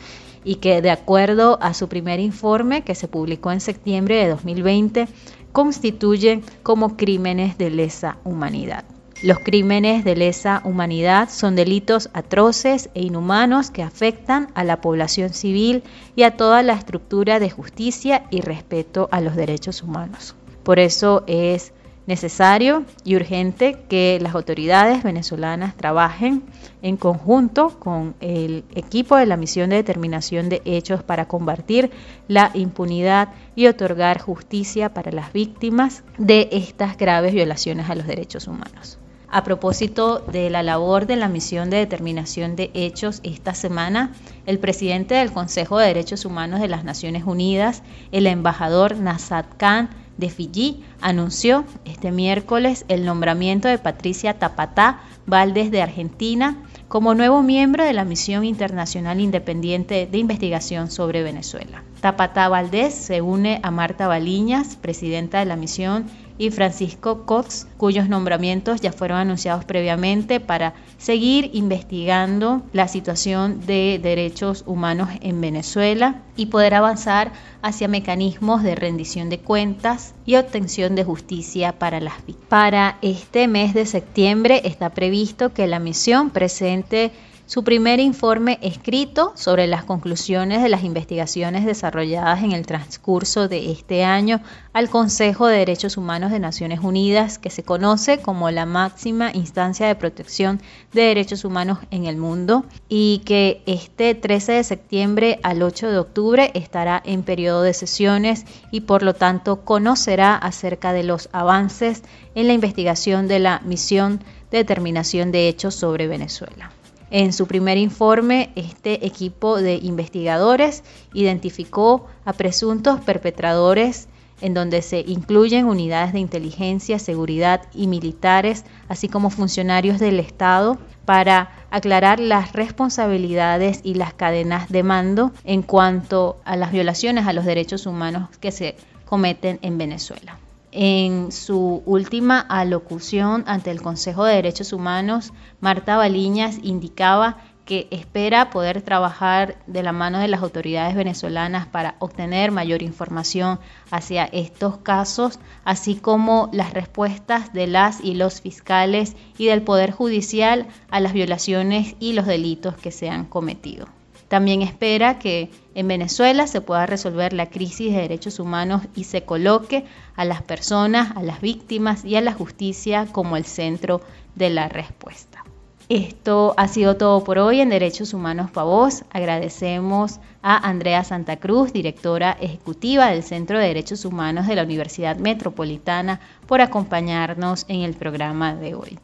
y 0.43 0.56
que 0.56 0.82
de 0.82 0.91
acuerdo 0.91 1.60
a 1.62 1.73
su 1.73 1.88
primer 1.88 2.19
informe 2.19 2.84
que 2.84 2.95
se 2.95 3.08
publicó 3.08 3.51
en 3.51 3.60
septiembre 3.60 4.15
de 4.15 4.30
2020 4.30 5.08
constituyen 5.51 6.43
como 6.63 6.97
crímenes 6.97 7.58
de 7.58 7.69
lesa 7.69 8.17
humanidad. 8.23 8.86
Los 9.21 9.38
crímenes 9.38 10.04
de 10.04 10.15
lesa 10.15 10.63
humanidad 10.65 11.30
son 11.30 11.56
delitos 11.56 12.10
atroces 12.13 12.89
e 12.95 13.04
inhumanos 13.04 13.69
que 13.69 13.84
afectan 13.84 14.47
a 14.56 14.63
la 14.63 14.82
población 14.82 15.30
civil 15.30 15.84
y 16.15 16.23
a 16.23 16.38
toda 16.38 16.63
la 16.63 16.73
estructura 16.73 17.39
de 17.39 17.51
justicia 17.51 18.23
y 18.32 18.41
respeto 18.41 19.10
a 19.12 19.21
los 19.21 19.36
derechos 19.36 19.84
humanos. 19.84 20.36
Por 20.63 20.80
eso 20.80 21.23
es 21.27 21.71
necesario 22.07 22.83
y 23.03 23.15
urgente 23.15 23.77
que 23.87 24.19
las 24.21 24.35
autoridades 24.35 25.03
venezolanas 25.03 25.75
trabajen 25.75 26.43
en 26.81 26.97
conjunto 26.97 27.79
con 27.79 28.15
el 28.19 28.63
equipo 28.73 29.15
de 29.17 29.25
la 29.25 29.37
misión 29.37 29.69
de 29.69 29.77
determinación 29.77 30.49
de 30.49 30.61
hechos 30.65 31.03
para 31.03 31.27
combatir 31.27 31.91
la 32.27 32.51
impunidad 32.53 33.29
y 33.55 33.67
otorgar 33.67 34.19
justicia 34.19 34.93
para 34.93 35.11
las 35.11 35.31
víctimas 35.31 36.03
de 36.17 36.49
estas 36.51 36.97
graves 36.97 37.33
violaciones 37.33 37.89
a 37.89 37.95
los 37.95 38.07
derechos 38.07 38.47
humanos. 38.47 38.97
A 39.33 39.45
propósito 39.45 40.19
de 40.19 40.49
la 40.49 40.61
labor 40.61 41.07
de 41.07 41.15
la 41.15 41.29
misión 41.29 41.69
de 41.69 41.77
determinación 41.77 42.57
de 42.57 42.69
hechos 42.73 43.21
esta 43.23 43.53
semana, 43.53 44.11
el 44.45 44.59
presidente 44.59 45.15
del 45.15 45.31
Consejo 45.31 45.77
de 45.77 45.87
Derechos 45.87 46.25
Humanos 46.25 46.59
de 46.59 46.67
las 46.67 46.83
Naciones 46.83 47.23
Unidas, 47.25 47.81
el 48.11 48.27
embajador 48.27 48.97
Nazat 48.97 49.45
Khan 49.55 49.89
de 50.21 50.29
Fiji, 50.29 50.84
anunció 51.01 51.65
este 51.84 52.12
miércoles 52.12 52.86
el 52.88 53.03
nombramiento 53.03 53.67
de 53.67 53.77
Patricia 53.77 54.39
Tapatá 54.39 55.01
Valdés 55.25 55.71
de 55.71 55.81
Argentina 55.81 56.57
como 56.88 57.15
nuevo 57.15 57.41
miembro 57.41 57.84
de 57.84 57.93
la 57.93 58.05
Misión 58.05 58.45
Internacional 58.45 59.19
Independiente 59.19 60.07
de 60.10 60.17
Investigación 60.17 60.91
sobre 60.91 61.23
Venezuela. 61.23 61.84
Tapatá 62.01 62.47
Valdés 62.49 62.93
se 62.93 63.21
une 63.21 63.60
a 63.63 63.71
Marta 63.71 64.07
Baliñas, 64.07 64.75
presidenta 64.75 65.39
de 65.39 65.45
la 65.45 65.55
misión, 65.55 66.05
y 66.41 66.49
Francisco 66.49 67.27
Cox, 67.27 67.67
cuyos 67.77 68.10
nombramientos 68.10 68.82
ya 68.82 68.91
fueron 68.91 69.19
anunciados 69.19 69.63
previamente 69.63 70.39
para 70.39 70.73
seguir 70.97 71.51
investigando 71.54 72.63
la 72.73 72.88
situación 72.88 73.63
de 73.67 73.99
derechos 74.01 74.63
humanos 74.65 75.10
en 75.21 75.39
Venezuela 75.39 76.23
y 76.36 76.47
poder 76.47 76.73
avanzar 76.73 77.32
hacia 77.62 77.88
mecanismos 77.88 78.63
de 78.63 78.73
rendición 78.73 79.30
de 79.30 79.38
cuentas 79.38 80.15
y 80.25 80.36
obtención 80.36 80.95
de 80.95 81.04
justicia 81.04 81.73
para 81.73 81.99
las 81.99 82.25
víctimas. 82.25 82.49
Para 82.49 82.97
este 83.04 83.47
mes 83.47 83.75
de 83.75 83.86
septiembre 83.86 84.62
está 84.63 84.89
previsto 84.89 85.54
que 85.54 85.67
la 85.67 85.77
misión 85.77 86.32
presente 86.32 87.12
su 87.51 87.65
primer 87.65 87.99
informe 87.99 88.59
escrito 88.61 89.33
sobre 89.35 89.67
las 89.67 89.83
conclusiones 89.83 90.63
de 90.63 90.69
las 90.69 90.85
investigaciones 90.85 91.65
desarrolladas 91.65 92.43
en 92.43 92.53
el 92.53 92.65
transcurso 92.65 93.49
de 93.49 93.73
este 93.73 94.05
año 94.05 94.39
al 94.71 94.89
Consejo 94.89 95.47
de 95.47 95.57
Derechos 95.57 95.97
Humanos 95.97 96.31
de 96.31 96.39
Naciones 96.39 96.79
Unidas, 96.79 97.39
que 97.39 97.49
se 97.49 97.63
conoce 97.63 98.19
como 98.19 98.49
la 98.51 98.65
máxima 98.65 99.31
instancia 99.33 99.85
de 99.85 99.95
protección 99.95 100.61
de 100.93 101.01
derechos 101.01 101.43
humanos 101.43 101.79
en 101.91 102.05
el 102.05 102.15
mundo 102.15 102.63
y 102.87 103.21
que 103.25 103.63
este 103.65 104.15
13 104.15 104.53
de 104.53 104.63
septiembre 104.63 105.39
al 105.43 105.61
8 105.61 105.91
de 105.91 105.97
octubre 105.97 106.51
estará 106.53 107.03
en 107.03 107.21
periodo 107.21 107.63
de 107.63 107.73
sesiones 107.73 108.45
y 108.71 108.79
por 108.79 109.03
lo 109.03 109.13
tanto 109.13 109.65
conocerá 109.65 110.37
acerca 110.37 110.93
de 110.93 111.03
los 111.03 111.27
avances 111.33 112.03
en 112.33 112.47
la 112.47 112.53
investigación 112.53 113.27
de 113.27 113.39
la 113.39 113.59
misión 113.65 114.23
de 114.51 114.59
determinación 114.59 115.33
de 115.33 115.49
hechos 115.49 115.75
sobre 115.75 116.07
Venezuela. 116.07 116.71
En 117.12 117.34
su 117.34 117.45
primer 117.45 117.78
informe, 117.78 118.52
este 118.56 119.06
equipo 119.06 119.58
de 119.58 119.76
investigadores 119.76 120.82
identificó 121.13 122.08
a 122.24 122.32
presuntos 122.32 123.02
perpetradores 123.02 124.08
en 124.39 124.54
donde 124.54 124.82
se 124.82 125.02
incluyen 125.02 125.65
unidades 125.65 126.13
de 126.13 126.19
inteligencia, 126.19 127.00
seguridad 127.00 127.63
y 127.74 127.88
militares, 127.88 128.63
así 128.88 129.10
como 129.10 129.30
funcionarios 129.30 130.00
del 130.00 130.21
Estado, 130.21 130.78
para 131.04 131.52
aclarar 131.69 132.21
las 132.21 132.54
responsabilidades 132.54 133.82
y 133.84 133.95
las 133.95 134.13
cadenas 134.13 134.69
de 134.69 134.84
mando 134.84 135.34
en 135.43 135.63
cuanto 135.63 136.39
a 136.45 136.56
las 136.56 136.71
violaciones 136.71 137.28
a 137.28 137.34
los 137.34 137.43
derechos 137.43 137.86
humanos 137.86 138.30
que 138.39 138.52
se 138.52 138.78
cometen 139.06 139.60
en 139.62 139.78
Venezuela. 139.78 140.39
En 140.71 141.34
su 141.34 141.84
última 141.86 142.39
alocución 142.39 143.43
ante 143.45 143.71
el 143.71 143.81
Consejo 143.81 144.23
de 144.23 144.36
Derechos 144.36 144.71
Humanos, 144.71 145.34
Marta 145.60 145.97
Baliñas 145.97 146.60
indicaba 146.63 147.38
que 147.65 147.88
espera 147.91 148.49
poder 148.49 148.81
trabajar 148.81 149.57
de 149.67 149.84
la 149.84 149.91
mano 149.91 150.19
de 150.19 150.27
las 150.27 150.41
autoridades 150.41 150.95
venezolanas 150.95 151.67
para 151.67 151.95
obtener 151.99 152.51
mayor 152.51 152.81
información 152.81 153.60
hacia 153.91 154.25
estos 154.25 154.77
casos, 154.77 155.39
así 155.63 155.95
como 155.95 156.49
las 156.53 156.73
respuestas 156.73 157.53
de 157.53 157.67
las 157.67 158.01
y 158.01 158.15
los 158.15 158.41
fiscales 158.41 159.15
y 159.38 159.47
del 159.47 159.63
Poder 159.63 159.91
Judicial 159.91 160.67
a 160.89 160.99
las 160.99 161.13
violaciones 161.13 161.95
y 161.99 162.13
los 162.13 162.25
delitos 162.25 162.75
que 162.75 162.91
se 162.91 163.10
han 163.10 163.25
cometido. 163.25 163.88
También 164.31 164.61
espera 164.61 165.19
que 165.19 165.51
en 165.75 165.89
Venezuela 165.89 166.47
se 166.47 166.61
pueda 166.61 166.85
resolver 166.85 167.33
la 167.33 167.49
crisis 167.49 167.91
de 167.91 167.99
derechos 167.99 168.39
humanos 168.39 168.83
y 168.95 169.03
se 169.03 169.23
coloque 169.23 169.83
a 170.15 170.23
las 170.23 170.41
personas, 170.41 171.17
a 171.17 171.21
las 171.21 171.41
víctimas 171.41 172.05
y 172.05 172.15
a 172.15 172.21
la 172.21 172.31
justicia 172.31 173.07
como 173.11 173.35
el 173.35 173.43
centro 173.43 173.99
de 174.35 174.49
la 174.49 174.69
respuesta. 174.69 175.43
Esto 175.89 176.53
ha 176.55 176.69
sido 176.69 176.95
todo 176.95 177.25
por 177.25 177.39
hoy 177.39 177.59
en 177.59 177.67
Derechos 177.67 178.13
Humanos 178.13 178.49
para 178.51 178.63
Vos. 178.63 179.03
Agradecemos 179.11 180.21
a 180.41 180.65
Andrea 180.65 181.03
Santa 181.03 181.35
Cruz, 181.35 181.73
directora 181.73 182.31
ejecutiva 182.39 183.07
del 183.07 183.23
Centro 183.23 183.59
de 183.59 183.67
Derechos 183.67 184.05
Humanos 184.05 184.47
de 184.47 184.55
la 184.55 184.63
Universidad 184.63 185.17
Metropolitana, 185.17 186.21
por 186.47 186.61
acompañarnos 186.61 187.65
en 187.67 187.81
el 187.81 187.95
programa 187.95 188.55
de 188.55 188.75
hoy. 188.75 188.97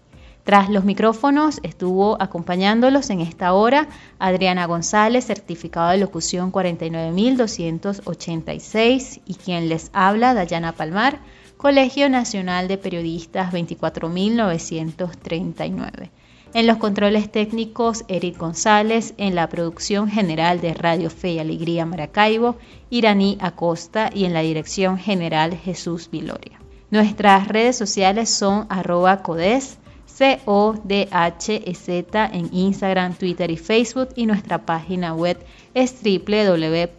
Tras 0.48 0.70
los 0.70 0.86
micrófonos 0.86 1.60
estuvo 1.62 2.16
acompañándolos 2.22 3.10
en 3.10 3.20
esta 3.20 3.52
hora 3.52 3.90
Adriana 4.18 4.66
González, 4.66 5.26
certificado 5.26 5.90
de 5.90 5.98
locución 5.98 6.52
49286 6.52 9.20
y 9.26 9.34
quien 9.34 9.68
les 9.68 9.90
habla 9.92 10.34
Dayana 10.34 10.72
Palmar, 10.72 11.20
Colegio 11.58 12.10
Nacional 12.10 12.70
de 12.70 12.78
Periodistas 12.78 13.52
24939. 13.52 16.12
En 16.54 16.66
los 16.66 16.78
controles 16.78 17.30
técnicos, 17.30 18.06
Eric 18.08 18.38
González, 18.38 19.16
en 19.18 19.36
la 19.36 19.50
producción 19.50 20.08
general 20.08 20.62
de 20.62 20.74
Radio 20.74 21.10
Fe 21.10 21.32
y 21.32 21.40
Alegría 21.40 21.86
Maracaibo, 21.86 22.56
Iraní 22.90 23.38
Acosta 23.42 24.12
y 24.14 24.24
en 24.24 24.34
la 24.34 24.44
dirección 24.44 24.98
general 24.98 25.58
Jesús 25.58 26.10
Viloria. 26.10 26.62
Nuestras 26.90 27.50
redes 27.50 27.76
sociales 27.76 28.30
son 28.30 28.66
codes, 29.24 29.78
C-O-D-H-E-Z 30.18 32.10
en 32.34 32.50
Instagram, 32.52 33.14
Twitter 33.14 33.52
y 33.52 33.58
Facebook 33.58 34.10
y 34.16 34.26
nuestra 34.26 34.66
página 34.66 35.14
web 35.14 35.38
es 35.76 36.02
www.codes.org. 36.02 36.98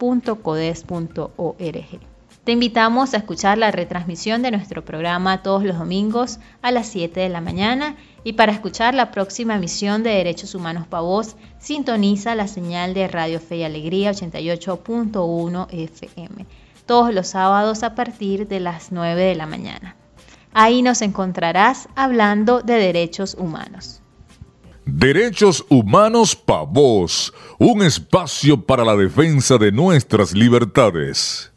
Te 2.45 2.53
invitamos 2.53 3.13
a 3.13 3.17
escuchar 3.17 3.57
la 3.57 3.71
retransmisión 3.71 4.41
de 4.41 4.51
nuestro 4.51 4.85
programa 4.85 5.43
todos 5.43 5.65
los 5.65 5.77
domingos 5.77 6.39
a 6.61 6.71
las 6.71 6.87
7 6.87 7.19
de 7.19 7.27
la 7.27 7.41
mañana 7.41 7.97
y 8.23 8.31
para 8.33 8.53
escuchar 8.53 8.93
la 8.93 9.11
próxima 9.11 9.55
emisión 9.55 10.01
de 10.01 10.11
Derechos 10.11 10.55
Humanos 10.55 10.87
para 10.87 11.35
sintoniza 11.59 12.35
la 12.35 12.47
señal 12.47 12.93
de 12.93 13.09
Radio 13.09 13.41
Fe 13.41 13.57
y 13.57 13.63
Alegría 13.63 14.11
88.1 14.11 15.67
FM, 15.69 16.45
todos 16.85 17.13
los 17.13 17.27
sábados 17.27 17.83
a 17.83 17.95
partir 17.95 18.47
de 18.47 18.61
las 18.61 18.93
9 18.93 19.21
de 19.21 19.35
la 19.35 19.45
mañana. 19.45 19.98
Ahí 20.53 20.81
nos 20.81 21.01
encontrarás 21.01 21.87
hablando 21.95 22.61
de 22.61 22.73
derechos 22.73 23.35
humanos. 23.37 24.01
Derechos 24.85 25.63
Humanos 25.69 26.35
para 26.35 26.63
Vos, 26.63 27.31
un 27.59 27.83
espacio 27.83 28.65
para 28.65 28.83
la 28.83 28.95
defensa 28.95 29.57
de 29.59 29.71
nuestras 29.71 30.33
libertades. 30.33 31.51